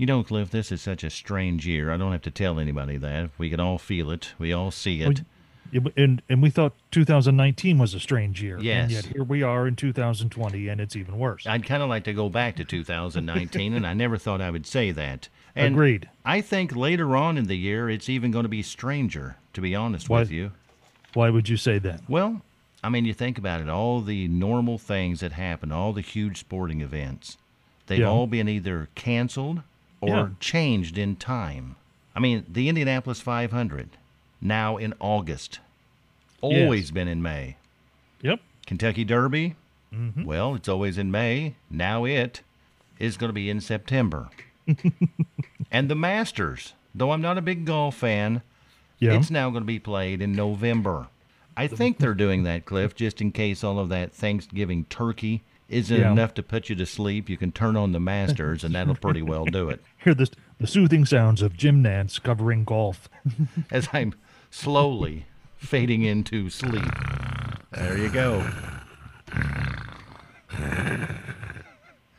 You 0.00 0.06
know, 0.06 0.22
Cliff, 0.22 0.48
this 0.48 0.72
is 0.72 0.80
such 0.80 1.04
a 1.04 1.10
strange 1.10 1.66
year. 1.66 1.90
I 1.92 1.98
don't 1.98 2.12
have 2.12 2.22
to 2.22 2.30
tell 2.30 2.58
anybody 2.58 2.96
that. 2.96 3.28
We 3.36 3.50
can 3.50 3.60
all 3.60 3.76
feel 3.76 4.10
it. 4.10 4.32
We 4.38 4.50
all 4.50 4.70
see 4.70 5.02
it. 5.02 5.20
But- 5.74 5.92
And 5.94 6.22
and 6.26 6.40
we 6.40 6.48
thought 6.48 6.72
2019 6.90 7.76
was 7.76 7.92
a 7.92 8.00
strange 8.00 8.42
year. 8.42 8.58
Yes. 8.58 8.84
And 8.84 8.92
yet 8.92 9.04
here 9.04 9.22
we 9.22 9.42
are 9.42 9.68
in 9.68 9.76
2020, 9.76 10.68
and 10.68 10.80
it's 10.80 10.96
even 10.96 11.18
worse. 11.18 11.46
I'd 11.46 11.66
kind 11.66 11.82
of 11.82 11.90
like 11.90 12.04
to 12.04 12.14
go 12.14 12.30
back 12.30 12.56
to 12.56 12.64
2019, 12.64 13.74
and 13.74 13.86
I 13.86 13.92
never 13.92 14.16
thought 14.16 14.40
I 14.40 14.50
would 14.50 14.66
say 14.66 14.90
that. 14.90 15.28
And 15.54 15.74
Agreed. 15.74 16.08
I 16.24 16.40
think 16.40 16.74
later 16.74 17.14
on 17.14 17.36
in 17.36 17.44
the 17.46 17.58
year, 17.58 17.90
it's 17.90 18.08
even 18.08 18.30
going 18.30 18.44
to 18.44 18.48
be 18.48 18.62
stranger, 18.62 19.36
to 19.52 19.60
be 19.60 19.74
honest 19.76 20.08
Why- 20.08 20.20
with 20.20 20.30
you. 20.30 20.52
Why 21.12 21.28
would 21.28 21.50
you 21.50 21.58
say 21.58 21.78
that? 21.78 22.00
Well, 22.08 22.40
I 22.82 22.88
mean, 22.88 23.04
you 23.04 23.12
think 23.12 23.36
about 23.36 23.60
it, 23.60 23.68
all 23.68 24.00
the 24.00 24.28
normal 24.28 24.78
things 24.78 25.20
that 25.20 25.32
happen, 25.32 25.70
all 25.70 25.92
the 25.92 26.00
huge 26.00 26.38
sporting 26.38 26.80
events, 26.80 27.36
they've 27.86 27.98
Yeah. 28.00 28.08
all 28.08 28.26
been 28.26 28.48
either 28.48 28.88
canceled 28.94 29.62
or 30.00 30.08
Yeah. 30.08 30.28
changed 30.40 30.96
in 30.98 31.16
time. 31.16 31.76
I 32.14 32.20
mean, 32.20 32.44
the 32.48 32.68
Indianapolis 32.68 33.20
500, 33.20 33.90
now 34.40 34.76
in 34.76 34.94
August, 34.98 35.60
always 36.40 36.90
been 36.90 37.08
in 37.08 37.22
May. 37.22 37.56
Yep. 38.22 38.40
Kentucky 38.66 39.04
Derby, 39.04 39.56
mm-hmm. 39.94 40.24
well, 40.24 40.54
it's 40.54 40.68
always 40.68 40.98
in 40.98 41.10
May. 41.10 41.54
Now 41.70 42.04
it 42.04 42.42
is 42.98 43.16
going 43.16 43.28
to 43.28 43.34
be 43.34 43.48
in 43.50 43.60
September. 43.60 44.28
and 45.70 45.88
the 45.90 45.94
Masters, 45.94 46.74
though 46.94 47.12
I'm 47.12 47.22
not 47.22 47.38
a 47.38 47.42
big 47.42 47.64
golf 47.64 47.96
fan, 47.96 48.42
Yeah. 48.98 49.14
it's 49.14 49.30
now 49.30 49.50
going 49.50 49.62
to 49.62 49.66
be 49.66 49.78
played 49.78 50.20
in 50.22 50.32
November. 50.32 51.08
I 51.56 51.66
think 51.66 51.98
they're 51.98 52.14
doing 52.14 52.44
that, 52.44 52.64
Cliff, 52.64 52.94
just 52.94 53.20
in 53.20 53.32
case 53.32 53.62
all 53.64 53.78
of 53.78 53.88
that 53.90 54.12
Thanksgiving 54.12 54.84
turkey 54.86 55.42
isn't 55.70 55.98
Yeah. 56.00 56.12
enough 56.12 56.34
to 56.34 56.42
put 56.42 56.68
you 56.68 56.76
to 56.76 56.84
sleep. 56.86 57.28
You 57.28 57.36
can 57.36 57.52
turn 57.52 57.76
on 57.76 57.92
the 57.92 58.00
Masters, 58.00 58.64
and 58.64 58.74
that'll 58.74 58.94
pretty 58.96 59.22
well 59.22 59.44
do 59.44 59.68
it. 59.70 59.82
Hear 60.04 60.14
the 60.14 60.30
the 60.58 60.66
soothing 60.66 61.04
sounds 61.06 61.40
of 61.40 61.56
Jim 61.56 61.82
Nantz 61.82 62.22
covering 62.22 62.64
golf. 62.64 63.08
As 63.70 63.88
I'm 63.92 64.14
slowly 64.50 65.26
fading 65.56 66.02
into 66.02 66.50
sleep. 66.50 66.84
There 67.72 67.96
you 67.96 68.10
go. 68.10 68.46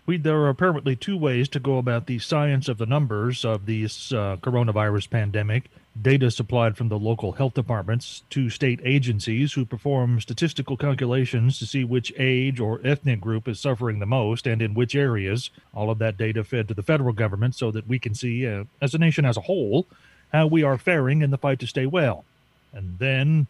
We, 0.06 0.18
there 0.18 0.38
are 0.38 0.50
apparently 0.50 0.96
two 0.96 1.16
ways 1.18 1.48
to 1.50 1.60
go 1.60 1.78
about 1.78 2.08
the 2.08 2.20
science 2.20 2.68
of 2.68 2.78
the 2.78 2.86
numbers 2.86 3.46
of 3.46 3.66
this 3.66 4.12
uh, 4.12 4.38
coronavirus 4.42 5.10
pandemic. 5.10 5.70
Data 6.00 6.32
supplied 6.32 6.78
from 6.78 6.88
the 6.88 6.98
local 6.98 7.34
health 7.34 7.54
departments 7.54 8.24
to 8.30 8.50
state 8.50 8.80
agencies 8.86 9.54
who 9.54 9.66
perform 9.66 10.22
statistical 10.22 10.78
calculations 10.78 11.60
to 11.60 11.66
see 11.66 11.84
which 11.84 12.14
age 12.18 12.62
or 12.62 12.80
ethnic 12.84 13.20
group 13.20 13.48
is 13.48 13.60
suffering 13.60 14.00
the 14.00 14.06
most 14.06 14.48
and 14.48 14.62
in 14.62 14.74
which 14.74 14.96
areas. 14.96 15.50
All 15.74 15.90
of 15.90 16.00
that 16.00 16.18
data 16.18 16.46
fed 16.46 16.70
to 16.70 16.74
the 16.74 16.82
federal 16.82 17.14
government 17.14 17.56
so 17.56 17.72
that 17.72 17.88
we 17.88 18.00
can 18.00 18.16
see, 18.16 18.48
uh, 18.48 18.64
as 18.82 18.94
a 18.94 18.98
nation 18.98 19.26
as 19.26 19.36
a 19.36 19.42
whole, 19.42 19.86
how 20.32 20.48
we 20.48 20.64
are 20.64 20.78
faring 20.78 21.22
in 21.22 21.30
the 21.30 21.38
fight 21.38 21.60
to 21.60 21.68
stay 21.68 21.86
well. 21.86 22.24
And 22.72 22.98
then 23.00 23.48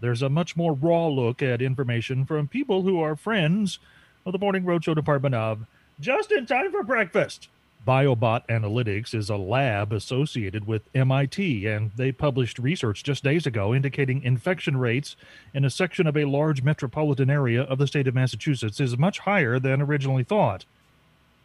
there's 0.00 0.22
a 0.22 0.30
much 0.30 0.56
more 0.56 0.72
raw 0.72 1.06
look 1.06 1.42
at 1.42 1.60
information 1.60 2.24
from 2.24 2.48
people 2.48 2.82
who 2.82 2.98
are 3.00 3.14
friends 3.14 3.78
of 4.24 4.32
the 4.32 4.38
Morning 4.38 4.64
Roadshow 4.64 4.94
department 4.94 5.34
of 5.34 5.66
Just 6.00 6.32
in 6.32 6.46
Time 6.46 6.70
for 6.70 6.82
Breakfast. 6.82 7.48
BioBot 7.86 8.46
Analytics 8.48 9.14
is 9.14 9.28
a 9.28 9.36
lab 9.36 9.92
associated 9.92 10.66
with 10.66 10.88
MIT, 10.94 11.66
and 11.66 11.90
they 11.96 12.12
published 12.12 12.58
research 12.58 13.02
just 13.02 13.22
days 13.22 13.46
ago 13.46 13.74
indicating 13.74 14.22
infection 14.22 14.76
rates 14.76 15.16
in 15.52 15.64
a 15.64 15.70
section 15.70 16.06
of 16.06 16.16
a 16.16 16.24
large 16.24 16.62
metropolitan 16.62 17.28
area 17.28 17.62
of 17.62 17.78
the 17.78 17.86
state 17.86 18.06
of 18.06 18.14
Massachusetts 18.14 18.80
is 18.80 18.96
much 18.96 19.20
higher 19.20 19.58
than 19.58 19.82
originally 19.82 20.24
thought. 20.24 20.64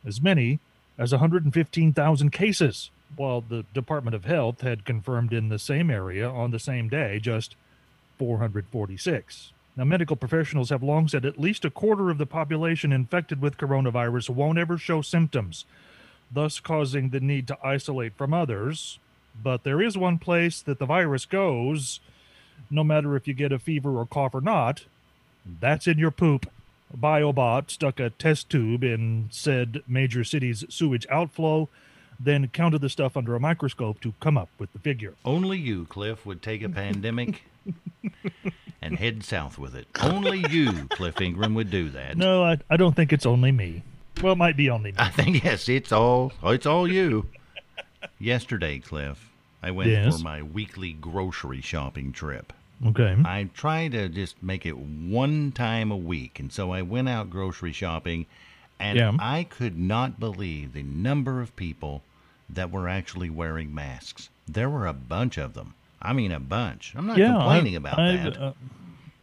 As 0.06 0.22
many 0.22 0.60
as 0.98 1.12
115,000 1.12 2.30
cases, 2.32 2.90
while 3.16 3.42
the 3.42 3.66
Department 3.74 4.16
of 4.16 4.26
Health 4.26 4.62
had 4.62 4.86
confirmed 4.86 5.34
in 5.34 5.50
the 5.50 5.60
same 5.60 5.90
area 5.90 6.30
on 6.30 6.52
the 6.52 6.60
same 6.60 6.88
day 6.90 7.20
just 7.20 7.56
446. 8.18 9.52
Now, 9.76 9.86
medical 9.86 10.16
professionals 10.16 10.70
have 10.70 10.84
long 10.84 11.08
said 11.08 11.26
at 11.26 11.40
least 11.40 11.64
a 11.64 11.70
quarter 11.70 12.10
of 12.10 12.18
the 12.18 12.26
population 12.26 12.92
infected 12.92 13.42
with 13.42 13.58
coronavirus 13.58 14.30
won't 14.30 14.58
ever 14.58 14.78
show 14.78 15.02
symptoms, 15.02 15.66
thus 16.32 16.60
causing 16.60 17.10
the 17.10 17.20
need 17.20 17.48
to 17.48 17.58
isolate 17.64 18.16
from 18.16 18.34
others. 18.34 19.00
But 19.42 19.64
there 19.64 19.82
is 19.82 19.98
one 19.98 20.18
place 20.18 20.62
that 20.62 20.80
the 20.80 20.86
virus 20.86 21.26
goes, 21.26 22.00
no 22.70 22.84
matter 22.84 23.16
if 23.16 23.28
you 23.28 23.34
get 23.34 23.52
a 23.52 23.60
fever 23.60 23.98
or 23.98 24.06
cough 24.06 24.36
or 24.36 24.42
not, 24.42 24.86
that's 25.60 25.88
in 25.88 25.98
your 25.98 26.12
poop. 26.12 26.50
BioBot 26.96 27.70
stuck 27.70 28.00
a 28.00 28.10
test 28.10 28.50
tube 28.50 28.84
in 28.84 29.30
said 29.32 29.84
major 29.88 30.24
city's 30.24 30.66
sewage 30.70 31.06
outflow, 31.10 31.70
then 32.20 32.48
counted 32.48 32.82
the 32.82 32.90
stuff 32.90 33.16
under 33.16 33.36
a 33.36 33.40
microscope 33.40 34.02
to 34.02 34.14
come 34.20 34.38
up 34.38 34.50
with 34.58 34.74
the 34.74 34.80
figure. 34.80 35.14
Only 35.24 35.58
you, 35.58 35.86
Cliff, 35.86 36.26
would 36.26 36.42
take 36.42 36.64
a 36.64 36.70
pandemic 36.70 37.44
and 38.82 38.98
head 38.98 39.24
south 39.24 39.58
with 39.58 39.76
it. 39.76 39.88
Only 40.02 40.46
you, 40.50 40.88
Cliff 40.90 41.22
Ingram, 41.22 41.54
would 41.54 41.70
do 41.70 41.90
that. 41.92 42.18
No, 42.18 42.44
I, 42.44 42.58
I 42.70 42.78
don't 42.78 42.96
think 42.96 43.14
it's 43.14 43.26
only 43.26 43.52
me. 43.52 43.84
Well, 44.22 44.34
it 44.34 44.38
might 44.38 44.58
be 44.58 44.70
only 44.70 44.92
me. 44.92 44.98
I 45.00 45.10
think 45.10 45.44
yes, 45.44 45.70
it's 45.70 45.92
all 45.92 46.34
it's 46.44 46.66
all 46.66 46.88
you. 46.88 47.28
Yesterday, 48.20 48.80
Cliff, 48.80 49.30
I 49.64 49.72
went 49.72 49.90
Yes. 49.90 50.18
for 50.18 50.24
my 50.24 50.42
weekly 50.42 50.94
grocery 50.94 51.62
shopping 51.62 52.12
trip. 52.12 52.52
Okay. 52.86 53.16
I 53.26 53.50
try 53.54 53.88
to 53.90 54.08
just 54.10 54.42
make 54.42 54.66
it 54.66 54.78
one 54.78 55.52
time 55.52 55.92
a 55.92 55.98
week, 55.98 56.40
and 56.40 56.52
so 56.52 56.72
I 56.72 56.82
went 56.82 57.10
out 57.10 57.30
grocery 57.30 57.74
shopping, 57.74 58.26
and 58.80 58.98
Yeah. 58.98 59.12
I 59.20 59.44
could 59.44 59.78
not 59.78 60.20
believe 60.20 60.74
the 60.74 60.84
number 60.84 61.42
of 61.42 61.56
people 61.56 62.04
that 62.50 62.72
were 62.72 62.88
actually 62.88 63.30
wearing 63.30 63.74
masks. 63.74 64.30
There 64.48 64.70
were 64.70 64.88
a 64.88 64.94
bunch 64.94 65.38
of 65.38 65.54
them. 65.54 65.74
I 66.02 66.14
mean, 66.14 66.32
a 66.32 66.40
bunch. 66.40 66.94
I'm 66.96 67.06
not 67.08 67.18
yeah, 67.18 67.34
complaining 67.34 67.76
I, 67.76 67.78
about 67.78 68.00
I've, 68.00 68.24
that. 68.24 68.38
Uh, 68.42 68.54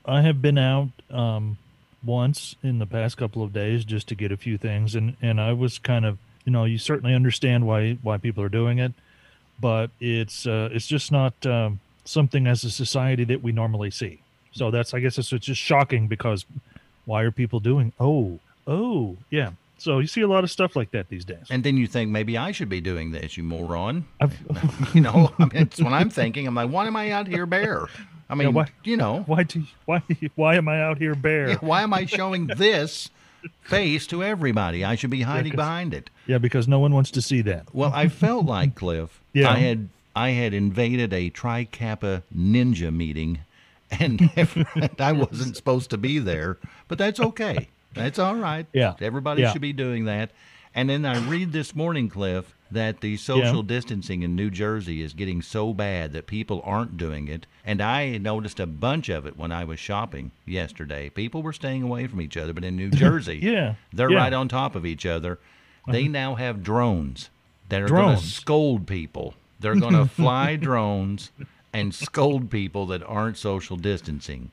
I 0.05 0.21
have 0.21 0.43
been 0.43 0.59
out 0.59 0.91
um, 1.11 1.56
once 2.05 2.57
in 2.62 2.79
the 2.79 2.87
past 2.87 3.17
couple 3.17 3.43
of 3.43 3.53
days 3.53 3.84
just 3.84 4.09
to 4.09 4.15
get 4.15 4.33
a 4.33 4.37
few 4.37 4.59
things, 4.59 4.95
and, 4.95 5.17
and 5.21 5.41
I 5.41 5.53
was 5.53 5.79
kind 5.79 6.05
of, 6.05 6.19
you 6.45 6.53
know, 6.53 6.65
you 6.65 6.79
certainly 6.79 7.15
understand 7.15 7.67
why 7.67 7.99
why 8.03 8.19
people 8.19 8.43
are 8.43 8.49
doing 8.49 8.79
it, 8.79 8.93
but 9.61 9.91
it's 10.01 10.47
uh, 10.47 10.69
it's 10.73 10.87
just 10.87 11.11
not 11.11 11.35
um, 11.47 11.81
something 12.05 12.47
as 12.47 12.65
a 12.65 12.71
society 12.71 13.25
that 13.25 13.43
we 13.43 13.53
normally 13.53 13.91
see. 13.91 14.21
So 14.53 14.71
that's 14.71 14.95
I 14.95 15.01
guess 15.01 15.19
it's, 15.19 15.33
it's 15.33 15.47
just 15.47 15.61
shocking 15.61 16.09
because 16.09 16.45
why 17.05 17.23
are 17.23 17.31
people 17.31 17.61
doing? 17.61 17.93
Oh, 17.99 18.39
oh, 18.67 19.17
yeah. 19.31 19.51
So 19.79 19.99
you 19.99 20.06
see 20.06 20.23
a 20.23 20.29
lot 20.29 20.43
of 20.43 20.51
stuff 20.51 20.75
like 20.75 20.91
that 20.93 21.09
these 21.11 21.25
days. 21.25 21.47
and 21.51 21.62
then 21.62 21.77
you 21.77 21.87
think 21.87 22.11
maybe 22.11 22.39
I 22.39 22.51
should 22.53 22.71
be 22.71 22.81
doing 22.81 23.11
this, 23.11 23.37
you 23.37 23.43
moron. 23.43 24.06
I've, 24.21 24.35
You 24.95 25.03
know, 25.03 25.33
I 25.39 25.43
mean, 25.43 25.51
it's 25.55 25.81
what 25.81 25.93
I'm 25.93 26.09
thinking. 26.09 26.47
I'm 26.47 26.55
like, 26.55 26.71
why 26.71 26.87
am 26.87 26.97
I 26.97 27.11
out 27.11 27.27
here 27.27 27.47
bare? 27.47 27.87
I 28.28 28.34
mean, 28.34 28.53
why- 28.53 28.69
you 28.84 28.97
know, 28.97 29.22
why 29.26 29.42
do 29.44 29.60
you- 29.60 29.66
why 29.84 30.03
why 30.34 30.56
am 30.56 30.69
I 30.69 30.81
out 30.82 30.98
here 30.98 31.14
bare? 31.14 31.50
Yeah, 31.50 31.56
why 31.60 31.82
am 31.82 31.92
I 31.94 32.06
showing 32.06 32.48
this 32.48 33.09
face 33.62 34.06
to 34.09 34.25
everybody? 34.25 34.84
I 34.84 34.94
should 34.97 35.11
be 35.11 35.23
hiding 35.23 35.52
'cause- 35.52 35.56
behind 35.56 35.94
it. 35.94 36.11
Yeah, 36.26 36.38
because 36.38 36.67
no 36.67 36.78
one 36.81 36.93
wants 36.93 37.11
to 37.12 37.23
see 37.23 37.40
that. 37.43 37.67
Well, 37.73 37.93
I 37.94 38.08
felt 38.08 38.46
like 38.46 38.75
Cliff. 38.75 39.20
Yeah. 39.32 39.50
I 39.50 39.58
had 39.58 39.88
I 40.17 40.31
had 40.31 40.55
invaded 40.55 41.12
a 41.12 41.28
Tri 41.28 41.64
Kappa 41.64 42.23
ninja 42.34 42.90
meeting, 42.93 43.40
and 43.90 44.31
I 44.99 45.12
wasn't 45.12 45.56
supposed 45.56 45.90
to 45.90 45.99
be 45.99 46.19
there, 46.19 46.56
but 46.88 46.96
that's 46.99 47.20
okay. 47.20 47.69
That's 47.94 48.19
all 48.19 48.34
right. 48.37 48.67
Yeah. 48.72 48.94
everybody 49.00 49.43
Yeah. 49.43 49.52
should 49.52 49.61
be 49.62 49.75
doing 49.75 50.06
that. 50.06 50.31
And 50.75 50.88
then 50.90 51.05
I 51.06 51.19
read 51.19 51.52
this 51.52 51.75
morning, 51.76 52.08
Cliff, 52.08 52.55
that 52.71 53.01
the 53.01 53.17
social 53.17 53.63
distancing 53.63 54.23
in 54.23 54.35
New 54.35 54.51
Jersey 54.51 55.01
is 55.03 55.13
getting 55.13 55.41
so 55.43 55.73
bad 55.73 56.13
that 56.13 56.27
people 56.27 56.61
aren't 56.65 56.97
doing 56.97 57.29
it. 57.29 57.47
And 57.65 57.81
I 57.81 58.19
noticed 58.19 58.59
a 58.61 58.67
bunch 58.67 59.09
of 59.09 59.27
it 59.27 59.37
when 59.39 59.53
I 59.53 59.65
was 59.65 59.79
shopping 59.79 60.33
yesterday. 60.45 61.09
People 61.09 61.43
were 61.43 61.53
staying 61.53 61.83
away 61.83 62.07
from 62.07 62.21
each 62.21 62.37
other, 62.37 62.53
but 62.53 62.65
in 62.65 62.77
New 62.77 62.91
Jersey, 63.05 63.39
Yeah, 63.43 63.75
they're 63.93 64.11
yeah. 64.11 64.19
right 64.19 64.33
on 64.33 64.49
top 64.49 64.75
of 64.75 64.85
each 64.87 65.07
other. 65.07 65.39
They 65.89 66.09
now 66.09 66.35
have 66.35 66.65
drones 66.65 67.31
that 67.69 67.83
are 67.83 67.89
going 67.89 68.17
to 68.17 68.23
scold 68.23 68.87
people. 68.87 69.35
They're 69.61 69.77
going 69.77 69.95
to 69.97 70.07
fly 70.07 70.57
drones 70.57 71.31
and 71.73 71.95
scold 71.95 72.51
people 72.51 72.87
that 72.87 73.03
aren't 73.05 73.37
social 73.39 73.77
distancing. 73.77 74.51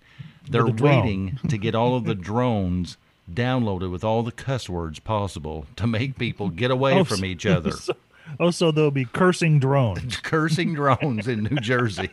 They're 0.48 0.68
waiting 0.68 1.40
to 1.48 1.58
get 1.58 1.74
all 1.74 1.96
of 1.96 2.04
the 2.06 2.16
drones 2.30 2.98
downloaded 3.32 3.92
with 3.92 4.04
all 4.04 4.24
the 4.24 4.32
cuss 4.32 4.68
words 4.70 5.00
possible 5.00 5.66
to 5.76 5.88
make 5.88 6.18
people 6.18 6.50
get 6.50 6.72
away 6.72 6.94
Oh, 7.00 7.04
from 7.04 7.26
each 7.26 7.46
other. 7.46 7.72
So, 7.84 7.94
oh, 8.40 8.52
so 8.52 8.72
there'll 8.72 8.90
be 8.92 9.06
cursing 9.06 9.60
drones. 9.60 10.18
Cursing 10.24 10.74
drones 10.76 11.28
in 11.28 11.44
New 11.44 11.58
Jersey. 11.58 12.10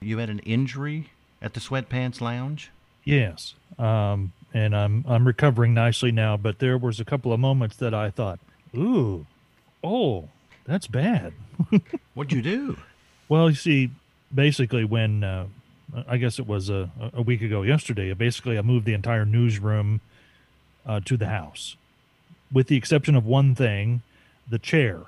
You 0.00 0.18
had 0.18 0.30
an 0.30 0.40
injury 0.40 1.10
at 1.40 1.54
the 1.54 1.60
Sweatpants 1.60 2.20
Lounge? 2.20 2.70
Yes, 3.04 3.54
um, 3.78 4.32
and 4.52 4.74
I'm 4.76 5.04
I'm 5.08 5.24
recovering 5.26 5.74
nicely 5.74 6.10
now. 6.10 6.36
But 6.36 6.58
there 6.58 6.76
was 6.76 6.98
a 6.98 7.04
couple 7.04 7.32
of 7.32 7.38
moments 7.38 7.76
that 7.76 7.94
I 7.94 8.10
thought, 8.10 8.40
"Ooh, 8.76 9.26
oh, 9.84 10.28
that's 10.64 10.88
bad." 10.88 11.32
What'd 12.14 12.32
you 12.32 12.42
do? 12.42 12.76
Well, 13.28 13.48
you 13.48 13.56
see, 13.56 13.90
basically, 14.34 14.84
when 14.84 15.22
uh, 15.22 15.46
I 16.06 16.16
guess 16.16 16.38
it 16.38 16.46
was 16.46 16.68
a, 16.68 16.90
a 17.14 17.22
week 17.22 17.42
ago 17.42 17.62
yesterday, 17.62 18.12
basically, 18.14 18.58
I 18.58 18.62
moved 18.62 18.86
the 18.86 18.94
entire 18.94 19.24
newsroom 19.24 20.00
uh, 20.84 21.00
to 21.04 21.16
the 21.16 21.26
house, 21.26 21.76
with 22.52 22.68
the 22.68 22.76
exception 22.76 23.14
of 23.14 23.24
one 23.24 23.54
thing, 23.54 24.02
the 24.48 24.58
chair. 24.58 25.02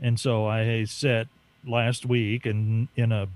And 0.00 0.18
so 0.18 0.46
I 0.46 0.84
sat 0.84 1.28
last 1.66 2.06
week 2.06 2.46
and 2.46 2.88
in 2.96 3.12
a 3.12 3.28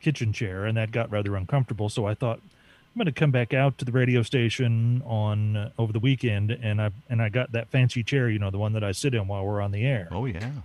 kitchen 0.00 0.32
chair, 0.32 0.64
and 0.64 0.76
that 0.76 0.92
got 0.92 1.10
rather 1.10 1.36
uncomfortable. 1.36 1.88
So 1.88 2.06
I 2.06 2.14
thought 2.14 2.38
I'm 2.38 2.98
going 2.98 3.06
to 3.06 3.12
come 3.12 3.30
back 3.30 3.52
out 3.54 3.78
to 3.78 3.84
the 3.84 3.92
radio 3.92 4.22
station 4.22 5.02
on 5.04 5.56
uh, 5.56 5.70
over 5.78 5.92
the 5.92 5.98
weekend, 5.98 6.50
and 6.50 6.80
I 6.80 6.90
and 7.08 7.22
I 7.22 7.28
got 7.28 7.52
that 7.52 7.68
fancy 7.68 8.02
chair, 8.02 8.28
you 8.28 8.38
know, 8.38 8.50
the 8.50 8.58
one 8.58 8.72
that 8.74 8.84
I 8.84 8.92
sit 8.92 9.14
in 9.14 9.26
while 9.28 9.44
we're 9.44 9.60
on 9.60 9.72
the 9.72 9.84
air. 9.84 10.08
Oh, 10.10 10.26
yeah. 10.26 10.44
And 10.44 10.62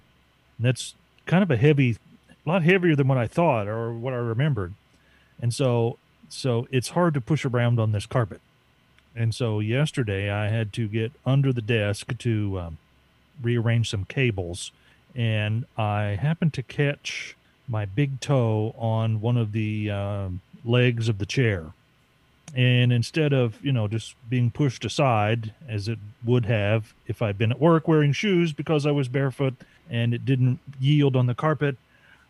that's 0.60 0.94
kind 1.26 1.44
of 1.44 1.52
a 1.52 1.58
heavy 1.58 1.98
a 2.46 2.50
lot 2.50 2.64
heavier 2.64 2.96
than 2.96 3.08
what 3.08 3.18
i 3.18 3.28
thought 3.28 3.68
or 3.68 3.94
what 3.94 4.14
i 4.14 4.18
remembered 4.18 4.74
and 5.42 5.54
so 5.54 5.98
so 6.30 6.68
it's 6.72 6.90
hard 6.90 7.16
to 7.16 7.22
push 7.22 7.44
around 7.44 7.80
on 7.80 7.92
this 7.92 8.06
carpet. 8.06 8.42
And 9.16 9.34
so 9.34 9.60
yesterday 9.60 10.30
i 10.30 10.48
had 10.48 10.72
to 10.74 10.88
get 10.88 11.12
under 11.26 11.52
the 11.52 11.62
desk 11.62 12.18
to 12.18 12.60
um, 12.60 12.78
rearrange 13.42 13.90
some 13.90 14.06
cables. 14.06 14.72
And 15.16 15.66
i 15.78 16.18
happened 16.22 16.54
to 16.54 16.64
catch 16.64 17.36
my 17.68 17.86
big 17.86 18.20
toe 18.20 18.74
on 18.78 19.22
one 19.22 19.38
of 19.38 19.52
the 19.52 19.92
um, 19.92 20.42
legs 20.66 21.08
of 21.08 21.20
the 21.20 21.26
chair. 21.26 21.68
And 22.56 22.92
instead 22.92 23.32
of 23.34 23.64
you 23.64 23.72
know 23.72 23.88
just 23.88 24.16
being 24.30 24.52
pushed 24.52 24.86
aside 24.86 25.54
as 25.68 25.88
it 25.88 26.00
would 26.26 26.46
have 26.46 26.94
if 27.08 27.22
i'd 27.22 27.38
been 27.38 27.52
at 27.52 27.60
work 27.62 27.88
wearing 27.88 28.12
shoes 28.12 28.52
because 28.52 28.86
i 28.86 28.92
was 28.92 29.08
barefoot 29.08 29.54
and 29.90 30.14
it 30.14 30.26
didn't 30.26 30.60
yield 30.80 31.16
on 31.16 31.28
the 31.28 31.34
carpet 31.36 31.78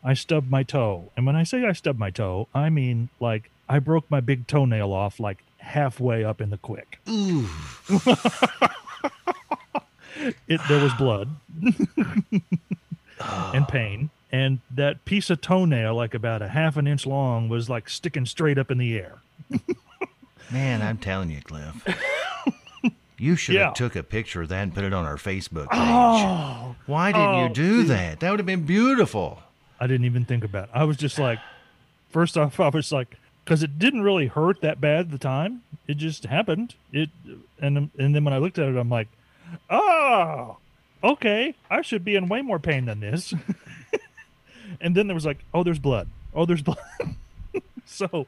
i 0.04 0.14
stubbed 0.14 0.50
my 0.50 0.64
toe 0.64 1.12
and 1.16 1.26
when 1.26 1.36
i 1.36 1.44
say 1.44 1.66
i 1.66 1.72
stubbed 1.72 2.00
my 2.00 2.10
toe 2.10 2.48
i 2.54 2.70
mean 2.70 3.10
like 3.20 3.50
i 3.68 3.80
broke 3.80 4.10
my 4.10 4.20
big 4.20 4.48
toenail 4.48 4.92
off 4.92 5.20
like 5.20 5.44
halfway 5.58 6.24
up 6.24 6.40
in 6.42 6.50
the 6.50 6.58
quick 6.58 7.00
Ooh. 7.10 7.48
it 10.48 10.62
there 10.68 10.82
was 10.84 10.94
blood 10.94 11.30
and 13.54 13.68
pain 13.68 14.10
and 14.32 14.60
that 14.72 15.04
piece 15.06 15.30
of 15.30 15.42
toenail 15.42 15.94
like 15.96 16.14
about 16.14 16.42
a 16.42 16.48
half 16.50 16.78
an 16.78 16.88
inch 16.88 17.06
long 17.06 17.50
was 17.50 17.70
like 17.70 17.90
sticking 17.90 18.26
straight 18.26 18.58
up 18.58 18.72
in 18.72 18.78
the 18.78 18.98
air 18.98 19.20
Man, 20.52 20.82
I'm 20.82 20.98
telling 20.98 21.30
you, 21.30 21.42
Cliff. 21.42 21.86
You 23.22 23.36
should 23.36 23.56
Yeah. 23.56 23.66
have 23.66 23.74
took 23.74 23.98
a 23.98 24.02
picture 24.04 24.42
of 24.42 24.48
that 24.48 24.64
and 24.64 24.74
put 24.74 24.86
it 24.86 24.94
on 24.94 25.04
our 25.06 25.18
Facebook 25.18 25.68
oh. 25.74 25.76
page. 25.76 25.82
oh 25.84 26.76
Why 26.86 27.12
didn't 27.12 27.28
oh, 27.28 27.44
you 27.44 27.54
do 27.54 27.84
that? 27.84 28.22
That 28.22 28.30
would 28.32 28.40
have 28.40 28.46
been 28.46 28.64
beautiful. 28.64 29.44
I 29.80 29.88
didn't 29.88 30.06
even 30.06 30.26
think 30.26 30.44
about 30.44 30.66
it. 30.66 30.70
I 30.74 30.84
was 30.84 30.98
just 30.98 31.18
like, 31.18 31.40
first 32.10 32.38
off, 32.38 32.60
I 32.60 32.70
was 32.70 32.92
like, 32.92 33.18
because 33.44 33.64
it 33.64 33.80
didn't 33.80 34.02
really 34.02 34.28
hurt 34.28 34.62
that 34.62 34.80
bad 34.80 35.00
at 35.00 35.12
the 35.12 35.18
time. 35.18 35.64
It 35.88 35.98
just 35.98 36.26
happened. 36.26 36.76
It, 36.92 37.10
and 37.60 37.90
and 37.98 38.16
then 38.16 38.24
when 38.24 38.34
I 38.34 38.38
looked 38.38 38.60
at 38.60 38.68
it, 38.68 38.78
I'm 38.78 38.90
like, 38.90 39.08
oh, 39.70 40.58
okay, 41.04 41.56
I 41.70 41.82
should 41.82 42.06
be 42.06 42.16
in 42.16 42.28
way 42.28 42.42
more 42.42 42.60
pain 42.60 42.86
than 42.86 43.00
this. 43.00 43.34
and 44.82 44.96
then 44.96 45.08
there 45.08 45.16
was 45.16 45.26
like, 45.26 45.40
oh, 45.54 45.64
there's 45.64 45.80
blood. 45.80 46.08
Oh, 46.34 46.46
there's 46.46 46.62
blood. 46.64 46.78
so 47.86 48.28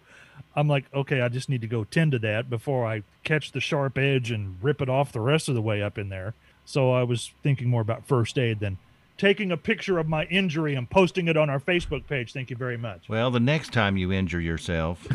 I'm 0.56 0.68
like, 0.68 0.86
okay, 0.94 1.22
I 1.22 1.30
just 1.30 1.50
need 1.50 1.62
to 1.62 1.68
go 1.68 1.84
tend 1.84 2.14
to 2.14 2.20
that 2.20 2.50
before 2.50 2.86
I 2.86 3.04
catch 3.24 3.52
the 3.52 3.60
sharp 3.60 3.98
edge 3.98 4.32
and 4.32 4.58
rip 4.62 4.82
it 4.82 4.90
off 4.90 5.12
the 5.12 5.20
rest 5.20 5.50
of 5.50 5.56
the 5.56 5.62
way 5.62 5.82
up 5.82 5.98
in 5.98 6.10
there. 6.10 6.34
So 6.66 6.92
I 6.92 7.04
was 7.04 7.32
thinking 7.44 7.70
more 7.70 7.82
about 7.82 8.08
first 8.08 8.38
aid 8.38 8.60
than 8.60 8.78
taking 9.22 9.52
a 9.52 9.58
picture 9.58 10.00
of 10.00 10.08
my 10.10 10.26
injury 10.26 10.74
and 10.74 10.90
posting 10.90 11.28
it 11.28 11.38
on 11.38 11.48
our 11.48 11.60
Facebook 11.60 12.08
page. 12.08 12.34
Thank 12.34 12.50
you 12.50 12.56
very 12.56 12.76
much. 12.76 13.08
Well, 13.08 13.30
the 13.30 13.40
next 13.40 13.72
time 13.72 13.96
you 13.96 14.12
injure 14.12 14.42
yourself, 14.42 15.08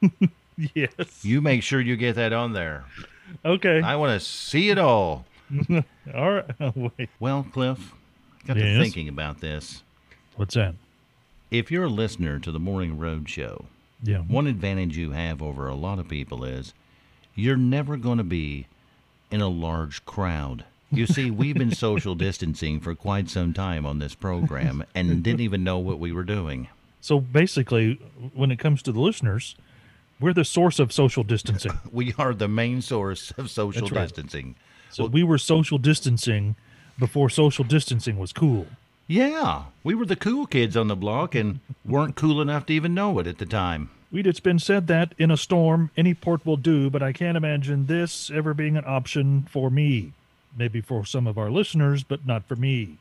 Yes. 0.74 1.24
you 1.24 1.40
make 1.40 1.62
sure 1.64 1.80
you 1.80 1.96
get 1.96 2.14
that 2.14 2.32
on 2.32 2.52
there. 2.52 2.84
Okay. 3.44 3.80
I 3.82 3.96
want 3.96 4.18
to 4.18 4.24
see 4.24 4.70
it 4.70 4.78
all. 4.78 5.24
All 6.14 6.30
right. 6.32 6.44
Well, 7.18 7.44
Cliff, 7.52 7.92
got 8.46 8.54
to 8.54 8.78
thinking 8.80 9.08
about 9.08 9.40
this. 9.40 9.82
What's 10.36 10.54
that? 10.54 10.74
If 11.50 11.72
you're 11.72 11.84
a 11.84 11.88
listener 11.88 12.38
to 12.38 12.52
the 12.52 12.60
Morning 12.60 12.98
Road 12.98 13.28
Show, 13.28 13.64
Yeah. 14.02 14.18
one 14.18 14.46
advantage 14.46 14.96
you 14.96 15.10
have 15.10 15.42
over 15.42 15.66
a 15.66 15.74
lot 15.74 15.98
of 15.98 16.08
people 16.08 16.44
is 16.44 16.72
you're 17.34 17.56
never 17.56 17.96
going 17.96 18.18
to 18.18 18.24
be 18.24 18.66
in 19.32 19.40
a 19.40 19.48
large 19.48 20.04
crowd. 20.04 20.64
You 20.92 21.06
see, 21.06 21.30
we've 21.30 21.56
been 21.56 21.74
social 21.74 22.14
distancing 22.14 22.80
for 22.80 22.94
quite 22.94 23.30
some 23.30 23.52
time 23.52 23.86
on 23.86 24.00
this 24.00 24.14
program 24.14 24.84
and 24.94 25.22
didn't 25.22 25.40
even 25.40 25.62
know 25.62 25.78
what 25.78 25.98
we 25.98 26.10
were 26.10 26.24
doing. 26.24 26.68
So 27.00 27.20
basically, 27.20 27.94
when 28.34 28.50
it 28.50 28.58
comes 28.58 28.82
to 28.82 28.92
the 28.92 29.00
listeners, 29.00 29.56
we're 30.18 30.34
the 30.34 30.44
source 30.44 30.78
of 30.78 30.92
social 30.92 31.22
distancing. 31.22 31.72
We 31.92 32.12
are 32.18 32.34
the 32.34 32.48
main 32.48 32.82
source 32.82 33.30
of 33.32 33.50
social 33.50 33.88
right. 33.88 34.02
distancing. 34.02 34.56
So 34.90 35.06
we 35.06 35.22
were 35.22 35.38
social 35.38 35.78
distancing 35.78 36.56
before 36.98 37.30
social 37.30 37.64
distancing 37.64 38.18
was 38.18 38.32
cool. 38.32 38.66
Yeah, 39.06 39.64
we 39.82 39.94
were 39.94 40.06
the 40.06 40.16
cool 40.16 40.46
kids 40.46 40.76
on 40.76 40.88
the 40.88 40.96
block 40.96 41.34
and 41.34 41.60
weren't 41.84 42.16
cool 42.16 42.40
enough 42.40 42.66
to 42.66 42.72
even 42.72 42.94
know 42.94 43.18
it 43.18 43.26
at 43.26 43.38
the 43.38 43.46
time. 43.46 43.90
We'd 44.12 44.26
it's 44.26 44.40
been 44.40 44.58
said 44.58 44.88
that 44.88 45.14
in 45.18 45.30
a 45.30 45.36
storm 45.36 45.90
any 45.96 46.14
port 46.14 46.44
will 46.44 46.56
do, 46.56 46.90
but 46.90 47.02
I 47.02 47.12
can't 47.12 47.36
imagine 47.36 47.86
this 47.86 48.30
ever 48.30 48.54
being 48.54 48.76
an 48.76 48.84
option 48.86 49.46
for 49.50 49.70
me. 49.70 50.12
Maybe 50.56 50.80
for 50.80 51.04
some 51.04 51.26
of 51.26 51.38
our 51.38 51.50
listeners, 51.50 52.02
but 52.02 52.26
not 52.26 52.46
for 52.46 52.56
me. 52.56 52.98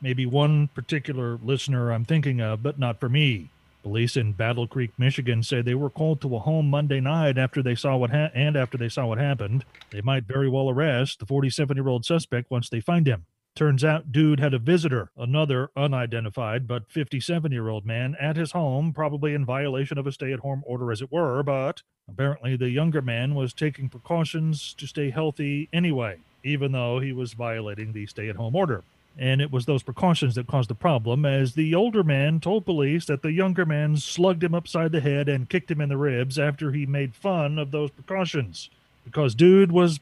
Maybe 0.00 0.26
one 0.26 0.68
particular 0.68 1.38
listener 1.42 1.92
I'm 1.92 2.04
thinking 2.04 2.40
of, 2.40 2.62
but 2.62 2.78
not 2.78 3.00
for 3.00 3.08
me. 3.08 3.50
Police 3.82 4.16
in 4.16 4.32
Battle 4.32 4.68
Creek, 4.68 4.92
Michigan 4.96 5.42
say 5.42 5.60
they 5.60 5.74
were 5.74 5.90
called 5.90 6.20
to 6.20 6.36
a 6.36 6.38
home 6.38 6.70
Monday 6.70 7.00
night 7.00 7.36
after 7.36 7.62
they 7.62 7.74
saw 7.74 7.96
what 7.96 8.10
ha- 8.10 8.30
and 8.34 8.56
after 8.56 8.78
they 8.78 8.88
saw 8.88 9.06
what 9.06 9.18
happened. 9.18 9.64
They 9.90 10.00
might 10.00 10.24
very 10.24 10.48
well 10.48 10.70
arrest 10.70 11.18
the 11.18 11.26
47-year-old 11.26 12.04
suspect 12.04 12.50
once 12.50 12.68
they 12.68 12.80
find 12.80 13.06
him. 13.08 13.26
Turns 13.54 13.84
out 13.84 14.12
dude 14.12 14.40
had 14.40 14.54
a 14.54 14.58
visitor, 14.58 15.10
another 15.16 15.70
unidentified 15.76 16.66
but 16.66 16.88
57-year-old 16.88 17.84
man 17.84 18.16
at 18.18 18.36
his 18.36 18.52
home, 18.52 18.92
probably 18.92 19.34
in 19.34 19.44
violation 19.44 19.98
of 19.98 20.06
a 20.06 20.12
stay-at-home 20.12 20.62
order 20.64 20.90
as 20.90 21.02
it 21.02 21.12
were, 21.12 21.42
but 21.42 21.82
apparently 22.08 22.56
the 22.56 22.70
younger 22.70 23.02
man 23.02 23.34
was 23.34 23.52
taking 23.52 23.88
precautions 23.88 24.74
to 24.74 24.86
stay 24.86 25.10
healthy 25.10 25.68
anyway, 25.72 26.18
even 26.44 26.72
though 26.72 26.98
he 27.00 27.12
was 27.12 27.32
violating 27.34 27.92
the 27.92 28.06
stay-at-home 28.06 28.54
order. 28.56 28.82
And 29.18 29.42
it 29.42 29.52
was 29.52 29.66
those 29.66 29.82
precautions 29.82 30.34
that 30.36 30.46
caused 30.46 30.70
the 30.70 30.74
problem, 30.74 31.26
as 31.26 31.52
the 31.54 31.74
older 31.74 32.02
man 32.02 32.40
told 32.40 32.64
police 32.64 33.04
that 33.06 33.20
the 33.20 33.32
younger 33.32 33.66
man 33.66 33.98
slugged 33.98 34.42
him 34.42 34.54
upside 34.54 34.90
the 34.92 35.00
head 35.00 35.28
and 35.28 35.48
kicked 35.50 35.70
him 35.70 35.82
in 35.82 35.90
the 35.90 35.98
ribs 35.98 36.38
after 36.38 36.72
he 36.72 36.86
made 36.86 37.14
fun 37.14 37.58
of 37.58 37.70
those 37.72 37.90
precautions. 37.90 38.70
Because 39.04 39.34
dude 39.34 39.70
was 39.70 40.00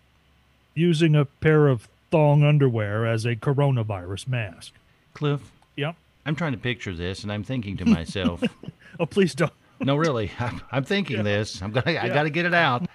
using 0.74 1.16
a 1.16 1.24
pair 1.24 1.66
of 1.66 1.88
thong 2.12 2.44
underwear 2.44 3.04
as 3.04 3.24
a 3.24 3.34
coronavirus 3.36 4.28
mask. 4.28 4.72
Cliff, 5.14 5.40
Yep. 5.76 5.96
I'm 6.26 6.36
trying 6.36 6.52
to 6.52 6.58
picture 6.58 6.94
this 6.94 7.22
and 7.24 7.32
I'm 7.32 7.42
thinking 7.42 7.76
to 7.78 7.84
myself, 7.84 8.42
Oh, 9.00 9.06
please 9.06 9.34
don't. 9.34 9.52
no, 9.80 9.96
really, 9.96 10.30
I'm, 10.38 10.60
I'm 10.70 10.84
thinking 10.84 11.16
Yeah. 11.16 11.22
this. 11.22 11.60
I'm 11.62 11.72
gonna, 11.72 11.98
I 11.98 12.08
got 12.08 12.24
to 12.24 12.30
get 12.30 12.44
it 12.44 12.54
out. 12.54 12.86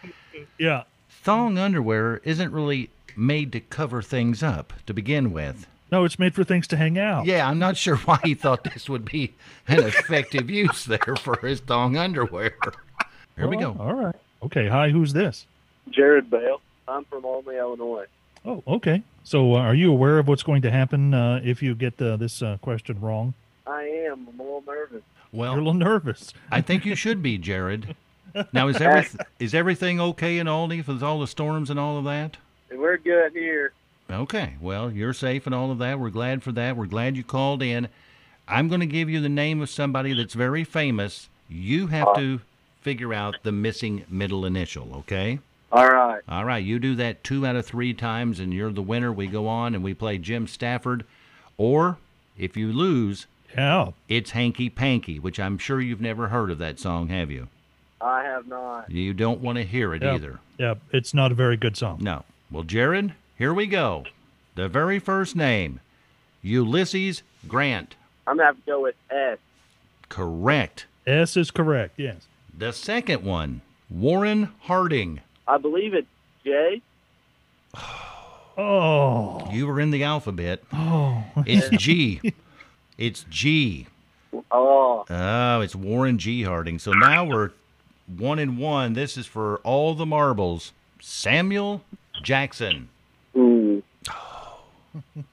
Yeah. 0.57 0.83
Thong 1.23 1.57
underwear 1.57 2.21
isn't 2.23 2.51
really 2.51 2.89
made 3.17 3.51
to 3.53 3.59
cover 3.59 4.01
things 4.01 4.41
up 4.43 4.73
to 4.85 4.93
begin 4.93 5.31
with. 5.31 5.67
No, 5.91 6.03
it's 6.03 6.17
made 6.19 6.33
for 6.33 6.43
things 6.43 6.67
to 6.67 6.77
hang 6.77 6.97
out. 6.97 7.25
Yeah, 7.25 7.47
I'm 7.47 7.59
not 7.59 7.77
sure 7.77 7.97
why 7.97 8.19
he 8.23 8.33
thought 8.33 8.63
this 8.63 8.89
would 8.89 9.05
be 9.05 9.33
an 9.67 9.79
effective 9.83 10.49
use 10.49 10.83
there 10.85 11.15
for 11.21 11.37
his 11.41 11.59
thong 11.59 11.95
underwear. 11.95 12.55
Here 13.35 13.47
we 13.47 13.57
Oh, 13.57 13.73
go. 13.73 13.77
All 13.79 13.93
right. 13.93 14.15
Okay. 14.43 14.67
Hi, 14.67 14.89
who's 14.89 15.13
this? 15.13 15.45
Jared 15.89 16.29
Bale. 16.29 16.61
I'm 16.87 17.05
from 17.05 17.25
Olney, 17.25 17.57
Illinois. 17.57 18.05
Oh, 18.45 18.63
okay. 18.67 19.03
So, 19.23 19.55
uh, 19.55 19.59
are 19.59 19.73
you 19.75 19.91
aware 19.91 20.19
of 20.19 20.27
what's 20.27 20.43
going 20.43 20.61
to 20.63 20.71
happen 20.71 21.13
uh, 21.13 21.41
if 21.43 21.63
you 21.63 21.73
get 21.75 21.99
uh, 22.01 22.15
this 22.17 22.41
uh, 22.41 22.57
question 22.61 22.99
wrong? 23.01 23.33
I 23.65 23.83
am. 23.83 24.27
I'm 24.29 24.39
a 24.39 24.43
little 24.43 24.63
nervous. 24.67 25.01
You're 25.33 25.47
a 25.47 25.53
little 25.55 25.73
nervous. 25.73 26.33
I 26.51 26.61
think 26.61 26.85
you 26.85 26.95
should 26.95 27.21
be, 27.21 27.37
Jared. 27.37 27.95
Now, 28.51 28.67
is 28.67 28.81
everything 28.81 29.21
is 29.39 29.53
everything 29.55 30.01
okay 30.01 30.39
in 30.39 30.47
Olney 30.49 30.81
with 30.81 31.01
all 31.01 31.21
the 31.21 31.27
storms 31.27 31.69
and 31.69 31.79
all 31.79 31.97
of 31.97 32.03
that? 32.03 32.35
We're 32.71 32.97
good 32.97 33.33
here. 33.33 33.71
Okay, 34.09 34.55
well, 34.61 34.91
you're 34.91 35.13
safe 35.13 35.45
and 35.45 35.55
all 35.55 35.71
of 35.71 35.79
that. 35.79 35.99
We're 35.99 36.09
glad 36.09 36.43
for 36.43 36.51
that. 36.53 36.77
We're 36.77 36.85
glad 36.85 37.17
you 37.17 37.23
called 37.23 37.61
in. 37.63 37.87
I'm 38.47 38.67
going 38.67 38.81
to 38.81 38.85
give 38.85 39.09
you 39.09 39.19
the 39.19 39.29
name 39.29 39.61
of 39.61 39.69
somebody 39.69 40.13
that's 40.13 40.35
very 40.35 40.63
famous. 40.63 41.29
You 41.49 41.87
have 41.87 42.15
to 42.15 42.41
figure 42.81 43.13
out 43.13 43.37
the 43.43 43.51
missing 43.51 44.05
middle 44.07 44.45
initial, 44.45 44.93
okay? 44.97 45.39
All 45.71 45.87
right. 45.87 46.21
All 46.29 46.45
right, 46.45 46.63
you 46.63 46.77
do 46.77 46.93
that 46.95 47.23
two 47.23 47.45
out 47.47 47.55
of 47.55 47.65
three 47.65 47.93
times, 47.93 48.39
and 48.39 48.53
you're 48.53 48.71
the 48.71 48.81
winner. 48.83 49.11
We 49.11 49.25
go 49.27 49.47
on 49.47 49.73
and 49.73 49.83
we 49.83 49.95
play 49.95 50.19
Jim 50.19 50.45
Stafford. 50.47 51.03
Or 51.57 51.97
if 52.37 52.55
you 52.55 52.71
lose, 52.71 53.25
Yeah. 53.57 53.89
it's 54.07 54.31
Hanky 54.31 54.69
Panky, 54.69 55.17
which 55.19 55.39
I'm 55.39 55.57
sure 55.57 55.81
you've 55.81 56.01
never 56.01 56.27
heard 56.27 56.51
of 56.51 56.59
that 56.59 56.79
song, 56.79 57.07
have 57.07 57.31
you? 57.31 57.47
I 57.99 58.23
have 58.23 58.47
not. 58.47 58.91
You 58.91 59.13
don't 59.15 59.41
want 59.41 59.57
to 59.57 59.63
hear 59.63 59.95
it 59.95 60.03
Yeah. 60.03 60.13
either. 60.13 60.39
Yeah. 60.59 60.75
It's 60.91 61.13
not 61.13 61.31
a 61.31 61.35
very 61.35 61.57
good 61.57 61.75
song. 61.75 61.97
No. 62.01 62.23
Well, 62.51 62.63
Jared, 62.63 63.13
here 63.37 63.53
we 63.53 63.67
go. 63.67 64.05
The 64.55 64.67
very 64.69 64.99
first 64.99 65.35
name 65.35 65.79
Ulysses 66.41 67.23
Grant. 67.47 67.95
I'm 68.27 68.37
gonna 68.37 68.47
have 68.47 68.55
to 68.57 68.61
go 68.65 68.81
with 68.81 68.95
S. 69.09 69.37
Correct. 70.09 70.85
S 71.05 71.35
is 71.37 71.51
correct. 71.51 71.95
Yes. 71.97 72.27
The 72.57 72.71
second 72.71 73.23
one 73.23 73.61
Warren 73.89 74.49
Harding. 74.61 75.21
I 75.47 75.57
believe 75.57 75.93
it's 75.93 76.07
J. 76.43 76.81
Oh. 78.57 79.49
You 79.51 79.67
were 79.67 79.81
in 79.81 79.91
the 79.91 80.03
alphabet. 80.03 80.63
Oh. 80.73 81.23
It's 81.45 81.69
G. 81.83 82.21
It's 82.97 83.25
G. 83.29 83.87
Oh, 84.49 85.03
Oh, 85.09 85.59
it's 85.59 85.75
Warren 85.75 86.17
G. 86.17 86.43
Harding. 86.43 86.79
So 86.79 86.93
now 86.93 87.25
we're 87.25 87.51
one 88.07 88.39
and 88.39 88.57
one. 88.57 88.93
This 88.93 89.17
is 89.17 89.25
for 89.25 89.57
all 89.65 89.93
the 89.95 90.05
marbles. 90.05 90.71
Samuel 91.01 91.81
Jackson. 92.21 92.89
ooh. 93.37 93.83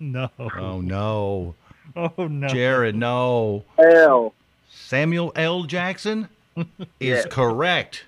No. 0.01 0.29
Oh 0.39 0.81
no, 0.81 1.55
Oh 1.97 2.27
no. 2.27 2.49
Jared, 2.49 2.97
no. 2.97 3.65
L. 3.79 4.35
Samuel 4.71 5.33
L. 5.37 5.65
Jackson 5.65 6.29
is 6.57 6.67
Yes. 6.99 7.27
correct. 7.31 8.05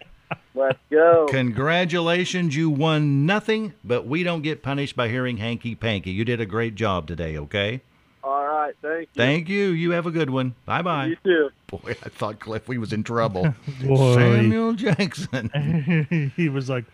Let's 0.55 0.79
go. 0.91 1.27
Congratulations, 1.31 2.57
you 2.57 2.71
won 2.71 3.27
nothing, 3.27 3.75
but 3.85 4.07
we 4.07 4.23
don't 4.25 4.43
get 4.43 4.63
punished 4.63 4.97
by 4.97 5.09
hearing 5.09 5.37
hanky 5.37 5.75
panky. 5.75 6.11
You 6.11 6.25
did 6.25 6.41
a 6.41 6.47
great 6.47 6.75
job 6.75 7.07
today, 7.07 7.37
okay? 7.39 7.81
All 8.25 8.45
right. 8.47 8.75
Thank 8.81 9.01
you. 9.01 9.07
Thank 9.15 9.49
you. 9.49 9.69
You 9.69 9.91
have 9.93 10.07
a 10.07 10.11
good 10.11 10.31
one. 10.31 10.55
Bye 10.65 10.83
bye. 10.83 11.07
You 11.07 11.17
too. 11.25 11.51
Boy, 11.69 11.91
I 11.91 12.09
thought 12.09 12.41
Cliff 12.41 12.67
we 12.69 12.79
was 12.79 12.93
in 12.93 13.05
trouble. 13.05 13.55
Samuel 13.81 14.73
Jackson. 14.73 16.33
he 16.37 16.49
was 16.49 16.69
like, 16.71 16.85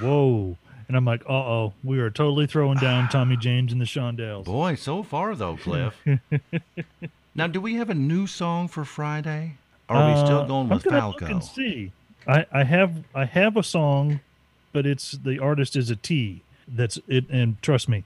"Whoa," 0.00 0.56
and 0.88 0.96
I'm 0.96 1.04
like, 1.04 1.22
"Uh 1.28 1.32
oh, 1.32 1.72
we 1.82 1.98
are 1.98 2.10
totally 2.10 2.46
throwing 2.46 2.78
down 2.78 3.08
Tommy 3.10 3.36
James 3.36 3.72
and 3.72 3.80
the 3.80 3.84
Shondells." 3.86 4.44
Boy, 4.44 4.74
so 4.74 5.02
far 5.02 5.34
though, 5.34 5.56
Cliff. 5.56 5.94
now, 7.34 7.46
do 7.46 7.60
we 7.60 7.74
have 7.74 7.90
a 7.90 7.94
new 7.94 8.26
song 8.26 8.68
for 8.68 8.84
Friday? 8.84 9.56
Or 9.88 9.96
are 9.96 10.10
we 10.10 10.16
still 10.16 10.28
going 10.28 10.44
Uh, 10.44 10.46
going 10.46 10.62
I'm 10.62 10.68
with 10.70 10.84
gonna 10.84 11.08
look 11.08 11.22
and 11.22 11.44
see. 11.44 11.92
I, 12.26 12.44
I 12.50 12.64
have 12.64 13.04
I 13.14 13.24
have 13.24 13.56
a 13.56 13.62
song, 13.62 14.20
but 14.72 14.84
it's 14.86 15.12
the 15.12 15.38
artist 15.38 15.76
is 15.76 15.90
a 15.90 15.96
T. 15.96 16.42
That's 16.66 16.98
it, 17.06 17.28
and 17.30 17.60
trust 17.62 17.88
me, 17.88 18.02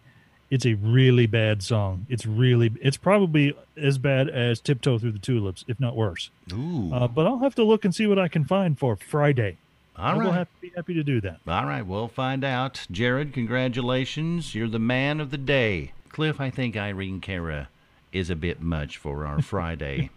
it's 0.50 0.66
a 0.66 0.74
really 0.74 1.26
bad 1.26 1.62
song. 1.62 2.04
It's 2.10 2.26
really 2.26 2.72
it's 2.82 2.98
probably 2.98 3.56
as 3.78 3.96
bad 3.96 4.28
as 4.28 4.60
Tiptoe 4.60 4.98
Through 4.98 5.12
the 5.12 5.18
Tulips, 5.18 5.64
if 5.68 5.80
not 5.80 5.96
worse. 5.96 6.28
Ooh. 6.52 6.92
Uh, 6.92 7.08
but 7.08 7.26
I'll 7.26 7.38
have 7.38 7.54
to 7.54 7.64
look 7.64 7.86
and 7.86 7.94
see 7.94 8.06
what 8.06 8.18
I 8.18 8.28
can 8.28 8.44
find 8.44 8.78
for 8.78 8.96
Friday. 8.96 9.56
All 10.00 10.18
will 10.18 10.32
have 10.32 10.48
to 10.48 10.60
be 10.60 10.72
happy 10.74 10.94
to 10.94 11.02
do 11.02 11.20
that. 11.22 11.40
All 11.46 11.66
right, 11.66 11.82
we'll 11.86 12.08
find 12.08 12.42
out. 12.44 12.86
Jared, 12.90 13.32
congratulations. 13.32 14.54
You're 14.54 14.68
the 14.68 14.78
man 14.78 15.20
of 15.20 15.30
the 15.30 15.38
day. 15.38 15.92
Cliff, 16.08 16.40
I 16.40 16.50
think 16.50 16.76
Irene 16.76 17.20
Cara 17.20 17.68
is 18.12 18.30
a 18.30 18.36
bit 18.36 18.60
much 18.60 18.96
for 18.96 19.24
our 19.26 19.40
Friday. 19.54 20.10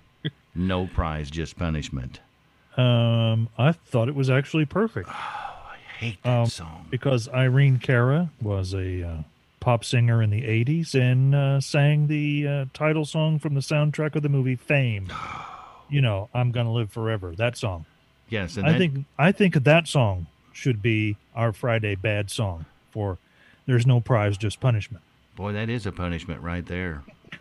no 0.56 0.88
prize, 0.88 1.30
just 1.30 1.58
punishment. 1.58 2.20
Um, 2.78 3.50
I 3.58 3.72
thought 3.74 4.08
it 4.08 4.16
was 4.16 4.30
actually 4.30 4.66
perfect. 4.66 5.10
Oh, 5.66 5.70
I 6.02 6.06
hate 6.06 6.24
that 6.24 6.40
Um, 6.42 6.46
song. 6.48 6.88
because 6.90 7.30
Irene 7.30 7.80
Cara 7.80 8.30
was 8.42 8.74
a 8.74 9.04
uh, 9.08 9.18
pop 9.60 9.86
singer 9.86 10.22
in 10.22 10.32
the 10.32 10.42
80s 10.42 10.94
and 10.96 11.34
uh, 11.34 11.62
sang 11.62 12.08
the 12.08 12.48
uh, 12.48 12.66
title 12.74 13.06
song 13.06 13.40
from 13.40 13.54
the 13.54 13.62
soundtrack 13.62 14.16
of 14.16 14.22
the 14.24 14.30
movie 14.30 14.56
Fame. 14.56 15.08
You 15.90 16.02
know, 16.02 16.30
I'm 16.34 16.52
going 16.52 16.66
to 16.66 16.72
live 16.72 16.92
forever. 16.92 17.36
That 17.36 17.56
song. 17.56 17.86
Yes, 18.34 18.58
and 18.58 18.66
I 18.66 18.72
that, 18.72 18.78
think 18.80 19.06
I 19.18 19.32
think 19.32 19.64
that 19.64 19.88
song 19.88 20.26
should 20.52 20.82
be 20.82 21.18
our 21.36 21.54
Friday 21.54 21.94
bad 21.96 22.32
song 22.32 22.66
for 22.92 23.18
there's 23.68 23.86
no 23.86 24.00
prize 24.02 24.38
just 24.38 24.60
punishment. 24.60 25.04
boy, 25.36 25.54
that 25.54 25.70
is 25.70 25.86
a 25.86 25.92
punishment 25.92 26.42
right 26.42 26.66
there. 26.66 27.04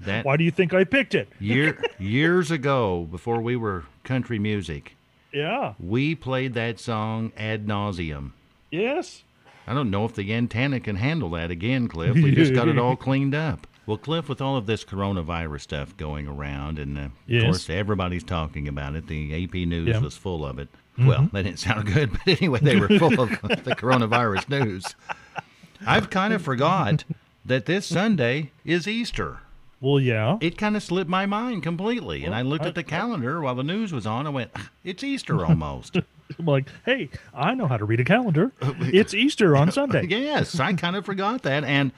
that 0.00 0.24
Why 0.24 0.36
do 0.36 0.42
you 0.44 0.50
think 0.50 0.74
I 0.74 0.84
picked 0.84 1.14
it? 1.14 1.28
year 1.40 1.80
years 1.98 2.50
ago, 2.50 3.06
before 3.10 3.40
we 3.40 3.54
were 3.56 3.84
country 4.04 4.38
music, 4.38 4.96
Yeah. 5.32 5.74
we 5.78 6.14
played 6.16 6.54
that 6.54 6.80
song 6.80 7.32
ad 7.36 7.66
nauseum. 7.66 8.32
Yes. 8.72 9.22
I 9.66 9.74
don't 9.74 9.90
know 9.90 10.04
if 10.06 10.14
the 10.14 10.32
antenna 10.34 10.80
can 10.80 10.96
handle 10.96 11.30
that 11.30 11.50
again, 11.52 11.86
Cliff. 11.88 12.14
We 12.14 12.32
just 12.34 12.52
got 12.54 12.66
it 12.68 12.78
all 12.78 12.96
cleaned 13.06 13.34
up. 13.34 13.66
Well, 13.88 13.96
Cliff, 13.96 14.28
with 14.28 14.42
all 14.42 14.56
of 14.58 14.66
this 14.66 14.84
coronavirus 14.84 15.62
stuff 15.62 15.96
going 15.96 16.28
around, 16.28 16.78
and 16.78 16.98
uh, 16.98 17.08
of 17.36 17.42
course 17.42 17.70
everybody's 17.70 18.22
talking 18.22 18.68
about 18.68 18.94
it, 18.94 19.06
the 19.06 19.42
AP 19.44 19.54
News 19.54 19.88
Yeah. 19.88 19.94
Mm-hmm. 19.94 20.04
was 20.04 20.14
full 20.14 20.44
of 20.44 20.58
it. 20.58 20.68
Well, 20.98 21.30
that 21.32 21.44
didn't 21.44 21.58
sound 21.58 21.86
good, 21.90 22.12
but 22.26 22.38
anyway, 22.38 22.58
they 22.60 22.76
were 22.76 22.88
full 22.88 23.18
of 23.18 23.30
the 23.64 23.74
coronavirus 23.74 24.48
news. 24.50 24.94
I've 25.86 26.10
kind 26.10 26.34
of 26.34 26.42
forgot 26.42 27.04
that 27.46 27.64
this 27.64 27.86
Sunday 27.86 28.50
is 28.62 28.86
Easter. 28.86 29.38
Well, 29.80 30.00
yeah. 30.00 30.36
It 30.42 30.58
kind 30.58 30.76
of 30.76 30.82
slipped 30.82 31.08
my 31.08 31.24
mind 31.24 31.62
completely, 31.62 32.26
and 32.26 32.34
I 32.34 32.42
looked 32.42 32.66
at 32.66 32.74
the 32.74 32.82
calendar 32.82 33.40
while 33.40 33.54
the 33.54 33.62
news 33.62 33.90
was 33.90 34.06
on. 34.06 34.26
and 34.26 34.34
went, 34.34 34.50
"It's 34.84 35.02
Easter 35.02 35.46
almost." 35.46 35.96
I'm 36.38 36.44
like, 36.44 36.68
hey, 36.84 37.08
I 37.32 37.54
know 37.54 37.66
how 37.68 37.78
to 37.78 37.86
read 37.86 38.00
a 38.00 38.04
calendar. 38.04 38.52
It's 38.60 39.14
Easter 39.14 39.56
on 39.56 39.72
Sunday. 39.72 40.04
yes, 40.08 40.60
I 40.60 40.74
kind 40.74 40.94
of 40.94 41.06
forgot 41.06 41.42
that, 41.44 41.64
and 41.64 41.92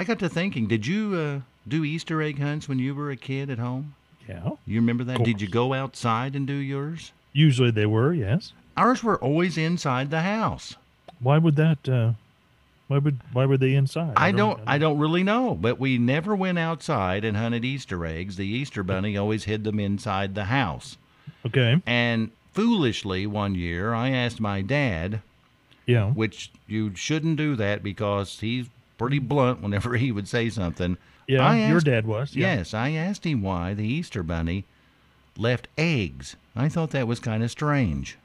I 0.00 0.04
got 0.04 0.18
to 0.20 0.30
thinking: 0.30 0.66
Did 0.66 0.86
you 0.86 1.14
uh, 1.14 1.40
do 1.68 1.84
Easter 1.84 2.22
egg 2.22 2.38
hunts 2.38 2.66
when 2.70 2.78
you 2.78 2.94
were 2.94 3.10
a 3.10 3.16
kid 3.16 3.50
at 3.50 3.58
home? 3.58 3.94
Yeah. 4.26 4.52
You 4.64 4.80
remember 4.80 5.04
that? 5.04 5.22
Did 5.24 5.42
you 5.42 5.46
go 5.48 5.74
outside 5.74 6.34
and 6.34 6.46
do 6.46 6.54
yours? 6.54 7.12
Usually 7.34 7.70
they 7.70 7.84
were, 7.84 8.14
yes. 8.14 8.54
Ours 8.78 9.04
were 9.04 9.18
always 9.18 9.58
inside 9.58 10.10
the 10.10 10.22
house. 10.22 10.76
Why 11.20 11.36
would 11.36 11.56
that? 11.56 11.86
Uh, 11.86 12.12
why 12.88 12.96
would 12.96 13.20
why 13.34 13.44
were 13.44 13.58
they 13.58 13.74
inside? 13.74 14.14
I 14.16 14.32
don't, 14.32 14.58
I 14.66 14.78
don't 14.78 14.98
really 14.98 15.22
know, 15.22 15.54
but 15.54 15.78
we 15.78 15.98
never 15.98 16.34
went 16.34 16.58
outside 16.58 17.22
and 17.22 17.36
hunted 17.36 17.62
Easter 17.62 18.06
eggs. 18.06 18.36
The 18.36 18.46
Easter 18.46 18.82
bunny 18.82 19.18
always 19.18 19.44
hid 19.44 19.64
them 19.64 19.78
inside 19.78 20.34
the 20.34 20.44
house. 20.44 20.96
Okay. 21.44 21.82
And 21.86 22.30
foolishly, 22.54 23.26
one 23.26 23.54
year, 23.54 23.92
I 23.92 24.08
asked 24.08 24.40
my 24.40 24.62
dad, 24.62 25.20
Yeah. 25.84 26.10
which 26.12 26.50
you 26.66 26.94
shouldn't 26.96 27.36
do 27.36 27.54
that 27.56 27.82
because 27.82 28.40
he's 28.40 28.66
pretty 29.00 29.18
blunt 29.18 29.62
whenever 29.62 29.96
he 29.96 30.12
would 30.12 30.28
say 30.28 30.50
something. 30.50 30.98
Yeah. 31.26 31.48
I 31.48 31.68
your 31.68 31.80
dad 31.80 32.06
was. 32.06 32.36
Yeah. 32.36 32.56
Yes, 32.56 32.74
I 32.74 32.90
asked 32.90 33.24
him 33.24 33.40
why 33.40 33.72
the 33.72 33.86
Easter 33.86 34.22
bunny 34.22 34.66
left 35.38 35.68
eggs. 35.78 36.36
I 36.54 36.68
thought 36.68 36.90
that 36.90 37.08
was 37.08 37.18
kind 37.18 37.42
of 37.42 37.50
strange. 37.50 38.18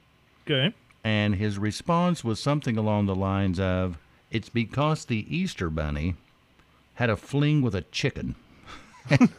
Okay. 0.45 0.75
And 1.01 1.35
his 1.35 1.57
response 1.57 2.25
was 2.25 2.41
something 2.41 2.77
along 2.77 3.05
the 3.05 3.15
lines 3.15 3.57
of, 3.57 3.97
It's 4.31 4.49
because 4.49 5.05
the 5.05 5.25
Easter 5.33 5.69
bunny 5.69 6.15
had 6.95 7.09
a 7.09 7.15
fling 7.15 7.61
with 7.61 7.73
a 7.73 7.83
chicken. 7.83 8.35
and 9.09 9.29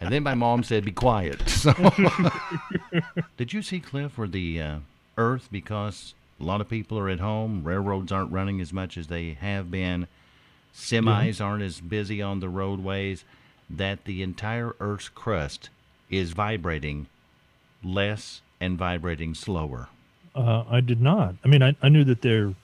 then 0.00 0.24
my 0.24 0.34
mom 0.34 0.64
said, 0.64 0.84
Be 0.84 0.90
quiet. 0.90 1.40
So, 1.48 1.72
did 3.36 3.52
you 3.52 3.62
see, 3.62 3.78
Cliff, 3.78 4.18
where 4.18 4.26
the 4.26 4.60
uh, 4.60 4.76
earth, 5.16 5.48
because 5.52 6.14
a 6.42 6.44
lot 6.44 6.60
of 6.60 6.68
people 6.68 6.98
are 6.98 7.08
at 7.08 7.20
home, 7.20 7.62
railroads 7.64 8.10
aren't 8.10 8.32
running 8.32 8.60
as 8.60 8.72
much 8.72 8.98
as 8.98 9.06
they 9.06 9.34
have 9.40 9.70
been, 9.70 10.08
semis 10.74 11.40
aren't 11.40 11.62
as 11.62 11.80
busy 11.80 12.20
on 12.20 12.40
the 12.40 12.48
roadways, 12.48 13.24
that 13.70 14.04
the 14.04 14.22
entire 14.22 14.74
earth's 14.80 15.08
crust 15.08 15.70
is 16.10 16.32
vibrating 16.32 17.06
less 17.82 18.42
and 18.60 18.76
vibrating 18.76 19.34
slower. 19.34 19.88
Uh, 20.34 20.64
I 20.68 20.80
did 20.80 21.00
not. 21.00 21.36
I 21.44 21.48
mean, 21.48 21.62
I, 21.62 21.76
I 21.82 21.88
knew 21.88 22.04
that 22.04 22.22
there 22.22 22.54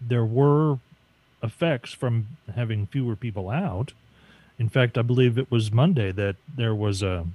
there 0.00 0.24
were 0.24 0.78
effects 1.42 1.92
from 1.92 2.26
having 2.54 2.86
fewer 2.86 3.16
people 3.16 3.48
out. 3.48 3.92
In 4.58 4.68
fact, 4.68 4.98
I 4.98 5.02
believe 5.02 5.38
it 5.38 5.50
was 5.50 5.72
Monday 5.72 6.12
that 6.12 6.36
there 6.54 6.74
was 6.74 7.02
a 7.02 7.26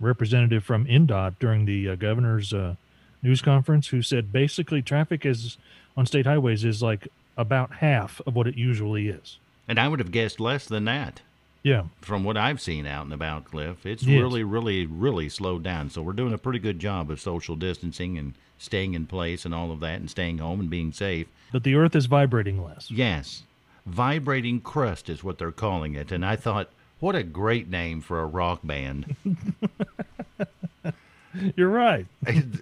representative 0.00 0.64
from 0.64 0.86
INDOT 0.86 1.34
during 1.38 1.66
the 1.66 1.90
uh, 1.90 1.94
governor's 1.96 2.52
uh, 2.52 2.76
news 3.22 3.42
conference 3.42 3.88
who 3.88 4.02
said 4.02 4.32
basically 4.32 4.82
traffic 4.82 5.24
is 5.26 5.56
on 5.96 6.06
state 6.06 6.26
highways 6.26 6.64
is 6.64 6.82
like 6.82 7.08
about 7.36 7.74
half 7.74 8.20
of 8.26 8.34
what 8.34 8.46
it 8.46 8.56
usually 8.56 9.08
is. 9.08 9.38
And 9.68 9.78
I 9.78 9.88
would 9.88 9.98
have 10.00 10.10
guessed 10.10 10.40
less 10.40 10.66
than 10.66 10.84
that 10.86 11.20
Yeah. 11.62 11.84
from 12.00 12.24
what 12.24 12.36
I've 12.36 12.60
seen 12.60 12.86
out 12.86 13.04
and 13.04 13.12
about, 13.12 13.44
Cliff. 13.44 13.84
It's 13.86 14.02
Yes. 14.02 14.20
really, 14.20 14.42
really, 14.44 14.86
really 14.86 15.28
slowed 15.28 15.62
down. 15.62 15.90
So 15.90 16.02
we're 16.02 16.12
doing 16.12 16.32
a 16.32 16.38
pretty 16.38 16.58
good 16.58 16.78
job 16.78 17.10
of 17.10 17.20
social 17.20 17.56
distancing 17.56 18.18
and 18.18 18.34
staying 18.58 18.94
in 18.94 19.06
place 19.06 19.44
and 19.44 19.54
all 19.54 19.70
of 19.70 19.80
that 19.80 20.00
and 20.00 20.10
staying 20.10 20.38
home 20.38 20.60
and 20.60 20.68
being 20.70 20.92
safe. 20.92 21.26
But 21.52 21.62
the 21.64 21.74
earth 21.74 21.94
is 21.96 22.06
vibrating 22.06 22.62
less. 22.62 22.90
Yes, 22.90 23.42
vibrating 23.86 24.60
crust 24.60 25.08
is 25.08 25.24
what 25.24 25.38
they're 25.38 25.50
calling 25.52 25.94
it. 25.94 26.12
And 26.12 26.24
I 26.24 26.36
thought, 26.36 26.68
what 26.98 27.14
a 27.14 27.22
great 27.22 27.68
name 27.70 28.00
for 28.02 28.20
a 28.20 28.26
rock 28.26 28.60
band. 28.64 29.16
You're 31.56 31.68
right. 31.70 32.06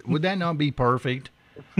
Would 0.07 0.21
that 0.23 0.37
not 0.37 0.57
be 0.57 0.71
perfect? 0.71 1.29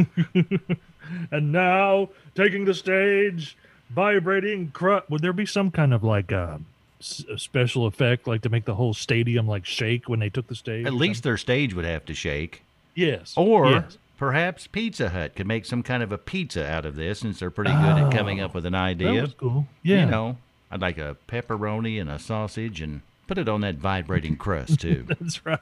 And 1.32 1.52
now 1.52 2.10
taking 2.36 2.66
the 2.66 2.74
stage, 2.76 3.58
vibrating. 3.90 4.70
Cru- 4.72 5.02
Would 5.10 5.22
there 5.24 5.34
be 5.34 5.46
some 5.48 5.72
kind 5.72 5.92
of 5.94 6.04
like 6.04 6.32
uh, 6.32 6.58
s- 7.00 7.26
a 7.28 7.40
special 7.40 7.88
effect, 7.88 8.28
like 8.28 8.44
to 8.44 8.50
make 8.50 8.66
the 8.66 8.76
whole 8.76 8.94
stadium 8.94 9.48
like 9.48 9.66
shake 9.66 10.08
when 10.08 10.20
they 10.20 10.30
took 10.30 10.46
the 10.48 10.56
stage? 10.56 10.86
At 10.86 10.94
least 10.94 11.24
their 11.24 11.38
stage 11.38 11.74
would 11.74 11.86
have 11.86 12.06
to 12.06 12.14
shake. 12.14 12.62
yes. 12.94 13.34
Or 13.36 13.72
yes. 13.72 13.98
perhaps 14.18 14.68
Pizza 14.68 15.10
Hut 15.10 15.36
could 15.36 15.48
make 15.48 15.66
some 15.66 15.82
kind 15.82 16.04
of 16.04 16.12
a 16.12 16.18
pizza 16.20 16.70
out 16.70 16.86
of 16.86 16.96
this 16.96 17.20
since 17.22 17.40
they're 17.40 17.50
pretty 17.50 17.72
good 17.72 17.98
at 17.98 18.12
coming 18.14 18.40
up 18.40 18.54
with 18.54 18.66
an 18.68 18.74
that 18.74 18.80
idea. 18.84 19.22
was 19.24 19.34
cool. 19.34 19.66
Yeah. 19.82 20.02
You 20.02 20.12
know, 20.12 20.38
I'd 20.70 20.82
like 20.82 21.00
a 21.00 21.18
pepperoni 21.28 22.00
and 22.00 22.10
a 22.10 22.20
sausage 22.20 22.82
and 22.82 23.02
put 23.30 23.38
it 23.38 23.48
on 23.48 23.62
that 23.62 23.76
vibrating 23.76 24.36
crust 24.46 24.82
too. 24.82 25.06
That's 25.08 25.46
right. 25.46 25.60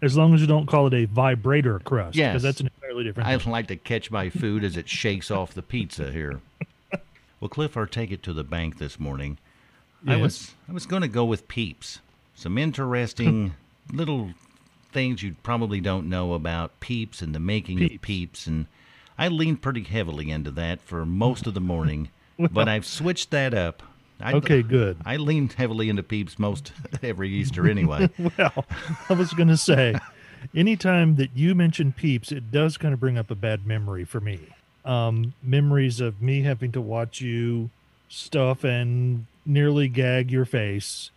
As 0.00 0.16
long 0.16 0.34
as 0.34 0.40
you 0.40 0.46
don't 0.46 0.66
call 0.66 0.86
it 0.86 0.94
a 0.94 1.04
vibrator 1.04 1.78
crust. 1.78 2.16
Yes. 2.16 2.32
Because 2.32 2.42
that's 2.42 2.60
an 2.60 2.70
entirely 2.74 3.04
different 3.04 3.28
I'd 3.28 3.42
thing. 3.42 3.52
like 3.52 3.66
to 3.68 3.76
catch 3.76 4.10
my 4.10 4.30
food 4.30 4.64
as 4.64 4.76
it 4.78 4.88
shakes 4.88 5.30
off 5.30 5.52
the 5.54 5.62
pizza 5.62 6.10
here. 6.10 6.40
Well, 7.40 7.48
Cliff, 7.48 7.74
our 7.74 7.86
take 7.86 8.10
it 8.10 8.22
to 8.24 8.34
the 8.34 8.44
bank 8.44 8.76
this 8.78 9.00
morning. 9.00 9.38
I 10.06 10.16
was 10.16 10.52
I 10.68 10.72
was 10.72 10.84
going 10.84 11.00
to 11.00 11.08
go 11.08 11.24
with 11.24 11.48
Peeps. 11.48 12.00
Some 12.34 12.58
interesting 12.58 13.54
little 13.92 14.32
things 14.92 15.22
you 15.22 15.36
probably 15.42 15.80
don't 15.80 16.10
know 16.10 16.34
about 16.34 16.80
Peeps 16.80 17.22
and 17.22 17.34
the 17.34 17.40
making 17.40 17.82
of 17.82 17.88
Peeps. 17.88 18.02
Peeps, 18.02 18.46
and 18.46 18.66
I 19.16 19.28
leaned 19.28 19.62
pretty 19.62 19.84
heavily 19.84 20.30
into 20.30 20.50
that 20.50 20.82
for 20.82 21.06
most 21.06 21.46
of 21.46 21.54
the 21.54 21.62
morning. 21.62 22.10
but 22.38 22.68
I've 22.68 22.84
switched 22.84 23.30
that 23.30 23.54
up. 23.54 23.82
I, 24.22 24.34
Okay, 24.34 24.62
good. 24.62 24.96
I 25.04 25.16
leaned 25.16 25.54
heavily 25.54 25.88
into 25.88 26.02
Peeps 26.02 26.38
most 26.38 26.72
every 27.02 27.28
Easter 27.30 27.68
anyway. 27.68 28.08
Well, 28.38 28.64
I 29.08 29.12
was 29.14 29.32
going 29.32 29.48
to 29.48 29.56
say, 29.56 29.94
anytime 30.54 31.16
that 31.16 31.30
you 31.34 31.54
mention 31.54 31.92
Peeps, 31.92 32.32
it 32.32 32.50
does 32.50 32.76
kind 32.76 32.94
of 32.94 33.00
bring 33.00 33.18
up 33.18 33.30
a 33.30 33.34
bad 33.34 33.66
memory 33.66 34.04
for 34.04 34.20
me. 34.20 34.40
Um, 34.84 35.34
memories 35.42 36.00
of 36.00 36.22
me 36.22 36.42
having 36.42 36.72
to 36.72 36.80
watch 36.80 37.20
you 37.20 37.70
stuff 38.08 38.64
and 38.64 39.26
nearly 39.46 39.88
gag 39.88 40.30
your 40.30 40.44
face 40.44 41.10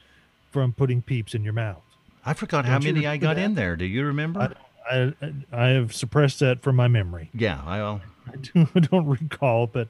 from 0.51 0.73
putting 0.73 1.01
Peeps 1.01 1.33
in 1.33 1.43
your 1.43 1.53
mouth. 1.53 1.81
I 2.25 2.33
forgot 2.33 2.65
how 2.65 2.73
Don't 2.73 2.85
you 2.87 2.93
many 2.93 3.07
I 3.07 3.17
got 3.17 3.35
that? 3.35 3.41
in 3.43 3.55
there. 3.55 3.75
Do 3.75 3.85
you 3.85 4.05
remember? 4.05 4.53
I, 4.89 5.13
I 5.21 5.33
I 5.51 5.67
have 5.69 5.93
suppressed 5.93 6.39
that 6.39 6.61
from 6.61 6.75
my 6.75 6.87
memory. 6.87 7.29
yeah, 7.33 7.61
I, 7.65 7.77
well, 7.79 8.01
I 8.31 8.35
do, 8.37 8.65
don't 8.81 9.05
recall, 9.07 9.67
but 9.67 9.87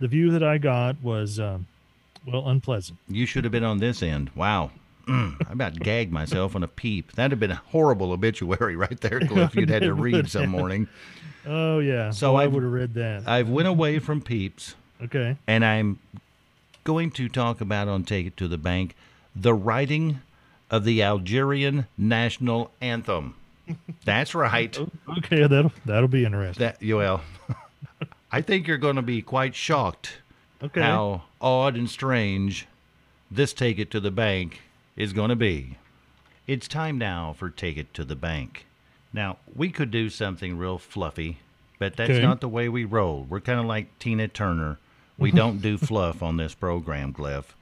the 0.00 0.08
view 0.08 0.30
that 0.32 0.42
I 0.42 0.58
got 0.58 1.00
was, 1.02 1.38
um, 1.38 1.66
well, 2.26 2.48
unpleasant. 2.48 2.98
You 3.08 3.26
should 3.26 3.44
have 3.44 3.52
been 3.52 3.64
on 3.64 3.78
this 3.78 4.02
end. 4.02 4.30
Wow. 4.34 4.70
Mm, 5.06 5.36
I 5.48 5.52
about 5.52 5.80
gagged 5.80 6.12
myself 6.12 6.54
on 6.54 6.62
a 6.62 6.68
peep. 6.68 7.12
That'd 7.12 7.32
have 7.32 7.40
been 7.40 7.50
a 7.50 7.62
horrible 7.68 8.12
obituary 8.12 8.76
right 8.76 9.00
there, 9.00 9.20
Cliff. 9.26 9.54
You'd 9.56 9.70
had 9.70 9.82
to 9.82 9.94
read 9.94 10.30
some 10.30 10.50
morning. 10.50 10.88
Oh 11.46 11.78
yeah. 11.78 12.10
So 12.10 12.18
So 12.18 12.36
I 12.36 12.46
would 12.46 12.62
have 12.62 12.72
read 12.72 12.94
that. 12.94 13.26
I've 13.26 13.48
went 13.48 13.66
away 13.66 13.98
from 13.98 14.20
peeps, 14.20 14.74
okay. 15.02 15.36
and 15.46 15.64
I'm 15.64 15.98
going 16.84 17.10
to 17.12 17.28
talk 17.28 17.60
about 17.60 17.88
on 17.88 18.04
Take 18.04 18.26
It 18.26 18.36
to 18.36 18.48
the 18.48 18.58
Bank 18.58 18.94
the 19.34 19.54
writing 19.54 20.20
of 20.70 20.84
the 20.84 21.02
Algerian 21.02 21.86
national 21.96 22.70
anthem. 22.80 23.34
That's 24.04 24.34
right. 24.34 24.78
Okay. 25.18 25.46
That'll 25.46 25.72
that'll 25.86 26.08
be 26.08 26.24
interesting. 26.24 26.62
That 26.62 26.78
well, 26.82 27.22
I 28.32 28.42
think 28.42 28.66
you're 28.66 28.78
going 28.78 28.96
to 28.96 29.02
be 29.02 29.22
quite 29.22 29.54
shocked 29.54 30.18
Okay. 30.62 30.80
how 30.80 31.22
odd 31.40 31.76
and 31.76 31.88
strange 31.88 32.66
this 33.30 33.52
Take 33.52 33.78
It 33.78 33.90
to 33.92 34.00
the 34.00 34.10
Bank 34.10 34.60
is 34.96 35.12
going 35.12 35.30
to 35.30 35.36
be. 35.36 35.78
It's 36.46 36.66
time 36.68 36.98
now 36.98 37.32
for 37.38 37.48
Take 37.48 37.76
It 37.76 37.94
to 37.94 38.04
the 38.04 38.16
Bank. 38.16 38.66
Now, 39.12 39.38
we 39.54 39.70
could 39.70 39.90
do 39.90 40.10
something 40.10 40.56
real 40.58 40.78
fluffy, 40.78 41.38
but 41.78 41.96
that's 41.96 42.10
Okay. 42.10 42.22
not 42.22 42.40
the 42.40 42.48
way 42.48 42.68
we 42.68 42.84
roll. 42.84 43.26
We're 43.28 43.40
kind 43.40 43.58
of 43.60 43.66
like 43.66 43.98
Tina 43.98 44.28
Turner. 44.28 44.78
We 45.18 45.30
don't 45.40 45.62
do 45.62 45.78
fluff 45.78 46.22
on 46.22 46.36
this 46.36 46.54
program, 46.54 47.12
Cliff. 47.12 47.54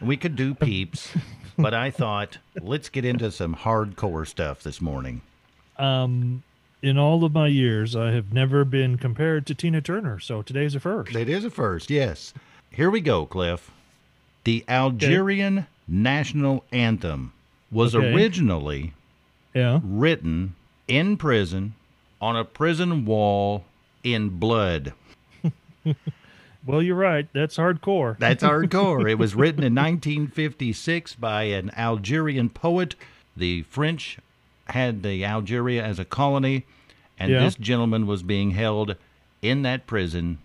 We 0.00 0.16
could 0.16 0.36
do 0.36 0.54
peeps, 0.54 1.08
but 1.56 1.72
I 1.74 1.90
thought, 1.90 2.38
let's 2.60 2.88
get 2.88 3.04
into 3.04 3.30
some 3.30 3.54
hardcore 3.54 4.26
stuff 4.26 4.62
this 4.62 4.80
morning. 4.80 5.22
Um, 5.78 6.42
in 6.84 6.98
all 6.98 7.24
of 7.24 7.32
my 7.32 7.46
years, 7.48 7.96
I 7.96 8.10
have 8.12 8.32
never 8.32 8.64
been 8.64 8.98
compared 8.98 9.46
to 9.46 9.54
Tina 9.54 9.80
Turner, 9.80 10.18
so 10.20 10.42
today's 10.42 10.74
a 10.74 10.80
first. 10.80 11.14
It 11.16 11.28
is 11.28 11.44
a 11.44 11.50
first, 11.50 11.90
yes. 11.90 12.34
Here 12.70 12.90
we 12.90 13.00
go, 13.00 13.24
Cliff. 13.26 13.70
The 14.44 14.64
Algerian 14.68 15.66
national 15.88 16.64
anthem 16.72 17.32
was 17.70 17.94
Okay. 17.94 18.12
originally 18.14 18.92
Yeah. 19.54 19.80
written 19.82 20.54
in 20.86 21.16
prison 21.16 21.74
on 22.20 22.36
a 22.36 22.44
prison 22.44 23.04
wall 23.06 23.64
in 24.02 24.28
blood. 24.38 24.92
Well, 26.66 26.82
you're 26.82 26.96
right. 26.96 27.28
That's 27.34 27.58
hardcore. 27.58 28.16
That's 28.18 28.42
hardcore. 28.42 29.10
it 29.10 29.16
was 29.16 29.34
written 29.34 29.62
in 29.62 29.74
1956 29.74 31.14
by 31.16 31.42
an 31.42 31.70
Algerian 31.76 32.48
poet. 32.48 32.94
The 33.36 33.62
French 33.64 34.16
had 34.68 35.02
the 35.02 35.22
Algeria 35.26 35.84
as 35.84 35.98
a 35.98 36.06
colony, 36.06 36.64
and 37.18 37.30
Yeah. 37.30 37.40
this 37.40 37.54
gentleman 37.54 38.06
was 38.06 38.22
being 38.22 38.52
held 38.52 38.96
in 39.42 39.62
that 39.62 39.86
prison 39.86 40.38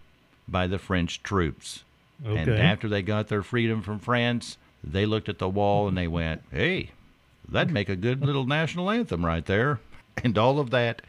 by 0.47 0.67
the 0.67 0.79
French 0.79 1.23
troops. 1.23 1.83
And 2.23 2.49
after 2.49 2.89
they 2.89 3.01
got 3.01 3.27
their 3.29 3.43
freedom 3.43 3.81
from 3.81 3.99
France, 3.99 4.57
they 4.83 5.05
looked 5.05 5.29
at 5.29 5.39
the 5.39 5.47
wall 5.47 5.87
and 5.87 5.97
they 5.97 6.07
went, 6.07 6.41
"Hey, 6.51 6.89
that'd 7.47 7.73
make 7.73 7.87
a 7.89 7.95
good 7.95 8.21
little 8.25 8.45
national 8.45 8.89
anthem 8.89 9.25
right 9.25 9.45
there." 9.45 9.79
And 10.21 10.37
all 10.37 10.59
of 10.59 10.69
that 10.71 11.01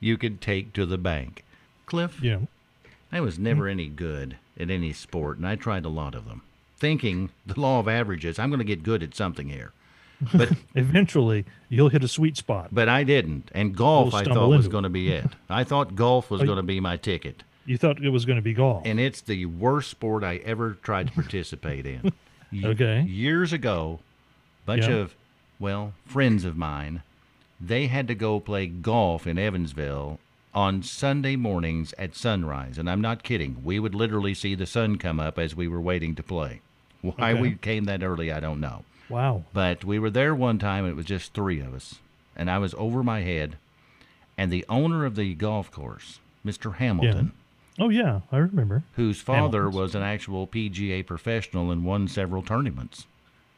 you 0.00 0.16
could 0.18 0.40
take 0.40 0.72
to 0.72 0.84
the 0.84 0.98
bank. 0.98 1.44
Cliff, 1.86 2.20
yeah. 2.20 2.40
I 3.12 3.20
was 3.20 3.38
never 3.38 3.62
mm-hmm. 3.62 3.70
any 3.78 3.88
good 3.88 4.36
at 4.58 4.70
any 4.70 4.92
sport, 4.92 5.38
and 5.38 5.46
I 5.46 5.54
tried 5.54 5.84
a 5.84 5.88
lot 5.88 6.16
of 6.16 6.26
them, 6.26 6.42
thinking 6.76 7.30
the 7.46 7.58
law 7.60 7.78
of 7.78 7.86
averages, 7.86 8.38
I'm 8.38 8.50
going 8.50 8.58
to 8.58 8.64
get 8.64 8.82
good 8.82 9.02
at 9.04 9.14
something 9.14 9.48
here. 9.48 9.72
But 10.34 10.52
Eventually, 10.74 11.44
you'll 11.68 11.88
hit 11.90 12.02
a 12.04 12.08
sweet 12.08 12.36
spot. 12.36 12.68
but 12.72 12.88
I 12.88 13.04
didn't, 13.04 13.50
and 13.54 13.76
golf 13.76 14.14
I 14.14 14.24
thought 14.24 14.48
was 14.48 14.68
going 14.68 14.84
to 14.84 14.88
be 14.88 15.10
it. 15.12 15.26
I 15.50 15.64
thought 15.64 15.94
golf 15.94 16.30
was 16.30 16.42
Oh, 16.42 16.44
going 16.46 16.56
to 16.56 16.62
be 16.62 16.80
my 16.80 16.96
ticket, 16.96 17.42
You 17.66 17.76
thought 17.76 18.02
it 18.02 18.10
was 18.10 18.24
going 18.24 18.36
to 18.36 18.42
be 18.42 18.54
golf. 18.54 18.82
and 18.86 18.98
it's 18.98 19.20
the 19.20 19.44
worst 19.46 19.90
sport 19.90 20.24
I 20.24 20.36
ever 20.36 20.74
tried 20.82 21.08
to 21.08 21.12
participate 21.12 21.86
in. 21.86 22.12
Okay. 22.64 23.02
years 23.02 23.52
ago, 23.52 23.98
bunch 24.64 24.84
Yeah. 24.88 24.94
of 24.94 25.14
well 25.58 25.92
friends 26.06 26.44
of 26.44 26.56
mine, 26.56 27.02
they 27.60 27.88
had 27.88 28.06
to 28.08 28.14
go 28.14 28.38
play 28.40 28.66
golf 28.68 29.26
in 29.26 29.36
Evansville 29.36 30.18
on 30.54 30.82
Sunday 30.82 31.36
mornings 31.36 31.92
at 31.98 32.14
sunrise, 32.14 32.78
and 32.78 32.88
I'm 32.88 33.00
not 33.02 33.22
kidding. 33.24 33.56
We 33.64 33.78
would 33.80 33.94
literally 33.94 34.32
see 34.32 34.54
the 34.54 34.64
sun 34.64 34.96
come 34.96 35.18
up 35.20 35.38
as 35.38 35.54
we 35.56 35.68
were 35.68 35.80
waiting 35.80 36.14
to 36.14 36.22
play. 36.22 36.60
Why 37.02 37.32
Okay. 37.32 37.40
we 37.40 37.54
came 37.56 37.84
that 37.84 38.02
early, 38.02 38.32
I 38.32 38.40
don't 38.40 38.60
know. 38.60 38.84
Wow. 39.08 39.44
But 39.52 39.84
we 39.84 39.98
were 39.98 40.10
there 40.10 40.34
one 40.34 40.58
time, 40.58 40.86
it 40.86 40.96
was 40.96 41.06
just 41.06 41.32
three 41.32 41.60
of 41.60 41.74
us, 41.74 41.96
and 42.36 42.50
I 42.50 42.58
was 42.58 42.74
over 42.74 43.02
my 43.02 43.20
head. 43.22 43.56
And 44.38 44.52
the 44.52 44.64
owner 44.68 45.04
of 45.06 45.16
the 45.16 45.34
golf 45.34 45.70
course, 45.70 46.18
Mr. 46.44 46.74
Hamilton, 46.76 47.32
Oh 47.78 47.88
yeah, 47.90 48.20
I 48.32 48.38
remember. 48.38 48.82
whose 48.94 49.20
father 49.20 49.58
Hamilton's. 49.60 49.74
was 49.76 49.94
an 49.94 50.02
actual 50.02 50.46
PGA 50.46 51.04
professional 51.06 51.70
and 51.70 51.84
won 51.84 52.08
several 52.08 52.42
tournaments. 52.42 53.06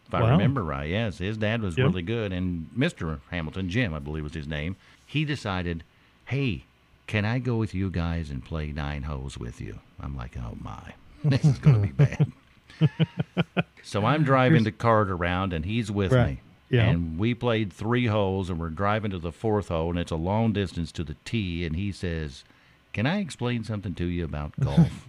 If 0.06 0.14
I 0.14 0.30
remember 0.30 0.62
right, 0.64 0.88
yes, 0.88 1.18
his 1.18 1.36
dad 1.36 1.60
was 1.62 1.76
Yep. 1.76 1.86
really 1.86 2.02
good. 2.02 2.32
And 2.32 2.68
Mr. 2.76 3.20
Hamilton, 3.30 3.68
Jim, 3.68 3.92
I 3.92 3.98
believe 3.98 4.24
was 4.24 4.34
his 4.34 4.48
name, 4.48 4.76
he 5.04 5.24
decided, 5.24 5.84
hey, 6.26 6.64
can 7.06 7.24
I 7.24 7.38
go 7.38 7.56
with 7.56 7.74
you 7.74 7.90
guys 7.90 8.30
and 8.30 8.44
play 8.44 8.72
nine 8.72 9.02
holes 9.02 9.36
with 9.38 9.60
you? 9.60 9.78
I'm 10.00 10.16
like, 10.16 10.36
oh 10.38 10.56
my, 10.60 10.94
this 11.24 11.44
is 11.44 11.58
going 11.58 11.76
to 11.76 11.82
be 11.86 11.92
bad. 12.04 12.32
so 13.82 14.04
I'm 14.04 14.24
driving 14.24 14.64
the 14.64 14.72
cart 14.72 15.10
around 15.10 15.52
and 15.52 15.64
he's 15.64 15.90
with 15.90 16.12
Right. 16.12 16.28
me. 16.36 16.40
Yeah. 16.70 16.88
And 16.90 17.18
we 17.18 17.32
played 17.34 17.72
three 17.72 18.06
holes 18.06 18.50
and 18.50 18.60
we're 18.60 18.68
driving 18.68 19.10
to 19.12 19.18
the 19.18 19.32
fourth 19.32 19.68
hole 19.68 19.88
and 19.90 19.98
it's 19.98 20.10
a 20.10 20.16
long 20.16 20.52
distance 20.52 20.92
to 20.92 21.04
the 21.04 21.16
tee. 21.24 21.64
And 21.64 21.74
he 21.76 21.92
says, 21.92 22.44
can 22.92 23.06
I 23.06 23.20
explain 23.20 23.64
something 23.64 23.94
to 23.94 24.04
you 24.04 24.24
about 24.24 24.52
golf? 24.60 25.08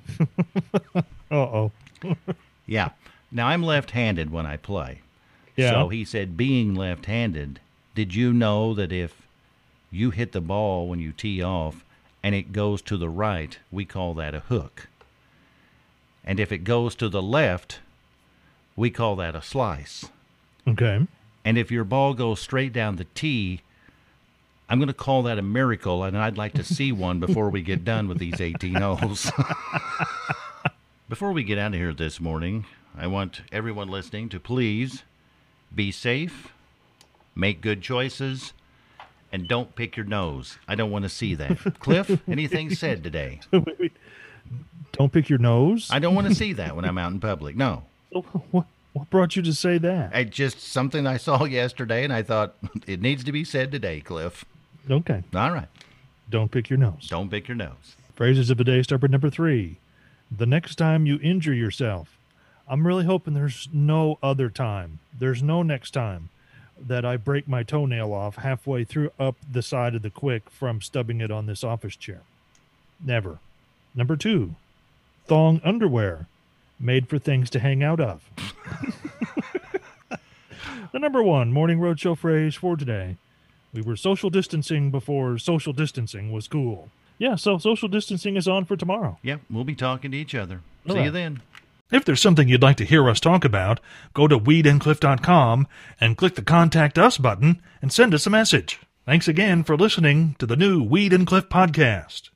Uh 0.95 1.01
oh. 1.35 1.71
Yeah. 2.65 2.89
Now 3.31 3.47
I'm 3.47 3.63
left-handed 3.63 4.31
when 4.31 4.45
I 4.45 4.57
play. 4.57 5.01
Yeah. 5.55 5.71
So 5.71 5.89
he 5.89 6.05
said, 6.05 6.37
being 6.37 6.75
left-handed, 6.75 7.59
did 7.95 8.13
you 8.15 8.31
know 8.31 8.73
that 8.75 8.91
if 8.91 9.27
you 9.91 10.11
hit 10.11 10.31
the 10.33 10.39
ball 10.41 10.87
when 10.87 10.99
you 10.99 11.11
tee 11.11 11.41
off 11.41 11.83
and 12.23 12.35
it 12.35 12.51
goes 12.53 12.81
to 12.83 12.95
the 12.95 13.09
right, 13.09 13.57
we 13.71 13.85
call 13.85 14.13
that 14.13 14.35
a 14.35 14.41
hook. 14.41 14.87
And 16.29 16.39
if 16.39 16.51
it 16.51 16.59
goes 16.59 16.93
to 16.97 17.09
the 17.09 17.23
left, 17.23 17.79
we 18.75 18.91
call 18.91 19.15
that 19.15 19.35
a 19.35 19.41
slice. 19.41 20.05
Okay. 20.67 21.07
And 21.43 21.57
if 21.57 21.71
your 21.71 21.83
ball 21.83 22.13
goes 22.13 22.39
straight 22.39 22.71
down 22.71 22.97
the 22.97 23.07
tee, 23.15 23.61
I'm 24.69 24.77
going 24.77 24.89
to 24.89 24.93
call 24.93 25.23
that 25.23 25.39
a 25.39 25.41
miracle, 25.41 26.03
and 26.03 26.15
I'd 26.15 26.37
like 26.37 26.53
to 26.53 26.63
see 26.63 26.91
one 27.07 27.19
before 27.19 27.49
we 27.49 27.63
get 27.63 27.83
done 27.83 28.07
with 28.07 28.19
these 28.19 28.39
18 28.39 28.75
holes. 28.75 29.31
before 31.09 31.31
we 31.31 31.41
get 31.41 31.57
out 31.57 31.73
of 31.73 31.79
here 31.79 31.95
this 31.95 32.19
morning, 32.19 32.65
I 32.95 33.07
want 33.07 33.41
everyone 33.51 33.87
listening 33.87 34.29
to 34.29 34.39
please 34.39 35.01
be 35.73 35.91
safe, 35.91 36.53
make 37.33 37.59
good 37.59 37.81
choices, 37.81 38.53
And 39.31 39.47
don't 39.47 39.75
pick 39.75 39.97
your 39.97 40.05
nose. 40.05 40.59
I 40.67 40.75
don't 40.75 40.91
want 40.91 41.03
to 41.03 41.09
see 41.09 41.33
that. 41.35 41.57
Cliff, 41.79 42.21
anything 42.27 42.73
said 42.75 43.03
today? 43.03 43.39
Don't 44.99 45.13
pick 45.13 45.29
your 45.29 45.39
nose. 45.39 45.87
I 45.89 45.99
don't 45.99 46.13
want 46.13 46.27
to 46.27 46.35
see 46.35 46.51
that 46.53 46.75
when 46.75 46.83
I'm 46.83 46.97
out 46.97 47.13
in 47.13 47.19
public. 47.19 47.55
No. 47.55 47.83
What, 48.51 48.65
what 48.93 49.09
brought 49.11 49.35
you 49.35 49.43
to 49.43 49.53
say 49.53 49.77
that? 49.77 50.13
It's 50.15 50.35
just 50.35 50.59
something 50.59 51.05
I 51.05 51.17
saw 51.17 51.45
yesterday, 51.45 52.03
and 52.03 52.11
I 52.11 52.23
thought 52.23 52.55
it 52.87 53.01
needs 53.01 53.23
to 53.23 53.31
be 53.31 53.43
said 53.45 53.71
today, 53.71 54.01
Cliff. 54.01 54.43
Okay. 54.89 55.23
All 55.35 55.51
right. 55.51 55.67
Don't 56.29 56.51
pick 56.51 56.69
your 56.69 56.79
nose. 56.79 57.07
Don't 57.07 57.29
pick 57.29 57.47
your 57.47 57.55
nose. 57.55 57.95
Phrases 58.15 58.49
of 58.49 58.57
the 58.57 58.63
day 58.63 58.81
start 58.81 59.01
with 59.01 59.11
number 59.11 59.29
three. 59.29 59.77
The 60.35 60.47
next 60.47 60.75
time 60.75 61.05
you 61.05 61.19
injure 61.21 61.53
yourself. 61.53 62.17
I'm 62.67 62.85
really 62.85 63.05
hoping 63.05 63.35
there's 63.35 63.69
no 63.71 64.19
other 64.21 64.49
time. 64.49 64.99
There's 65.17 65.41
no 65.41 65.63
next 65.63 65.91
time 65.91 66.29
that 66.79 67.05
I 67.05 67.15
break 67.15 67.47
my 67.47 67.63
toenail 67.63 68.11
off 68.11 68.35
halfway 68.37 68.83
through 68.83 69.11
up 69.19 69.35
the 69.49 69.61
side 69.61 69.95
of 69.95 70.01
the 70.01 70.09
quick 70.09 70.49
from 70.49 70.81
stubbing 70.81 71.21
it 71.21 71.31
on 71.31 71.45
this 71.45 71.63
office 71.63 71.95
chair. 71.95 72.21
Never. 73.03 73.39
Number 73.95 74.15
two, 74.15 74.55
thong 75.29 75.61
underwear 75.63 76.27
made 76.79 77.07
for 77.07 77.19
things 77.19 77.49
to 77.51 77.59
hang 77.59 77.83
out 77.83 77.99
of. 77.99 78.23
the 80.91 80.99
number 80.99 81.21
one 81.21 81.51
morning 81.51 81.79
roadshow 81.79 82.17
phrase 82.17 82.55
for 82.55 82.75
today. 82.75 83.17
We 83.71 83.81
were 83.83 83.95
social 83.95 84.31
distancing 84.31 84.89
before 84.89 85.37
social 85.37 85.71
distancing 85.71 86.31
was 86.31 86.47
cool. 86.47 86.89
Yeah, 87.19 87.35
so 87.35 87.59
social 87.59 87.87
distancing 87.87 88.37
is 88.37 88.47
on 88.47 88.65
for 88.65 88.75
tomorrow. 88.75 89.19
Yep, 89.21 89.41
we'll 89.51 89.63
be 89.63 89.75
talking 89.75 90.11
to 90.11 90.17
each 90.17 90.33
other. 90.33 90.61
All 90.87 90.95
See 90.95 91.03
you 91.03 91.11
then. 91.11 91.41
If 91.91 92.05
there's 92.05 92.21
something 92.21 92.47
you'd 92.47 92.61
like 92.61 92.77
to 92.77 92.85
hear 92.85 93.07
us 93.09 93.19
talk 93.19 93.45
about, 93.45 93.79
go 94.13 94.27
to 94.27 94.39
weedandcliff.com 94.39 95.67
and 95.99 96.17
click 96.17 96.35
the 96.35 96.41
Contact 96.41 96.97
Us 96.97 97.17
button 97.17 97.61
and 97.81 97.91
send 97.91 98.13
us 98.13 98.25
a 98.25 98.31
message. 98.31 98.79
Thanks 99.05 99.27
again 99.27 99.63
for 99.63 99.75
listening 99.75 100.35
to 100.39 100.45
the 100.45 100.55
new 100.55 100.83
Weed 100.83 101.13
and 101.13 101.27
Cliff 101.27 101.49
podcast. 101.49 102.29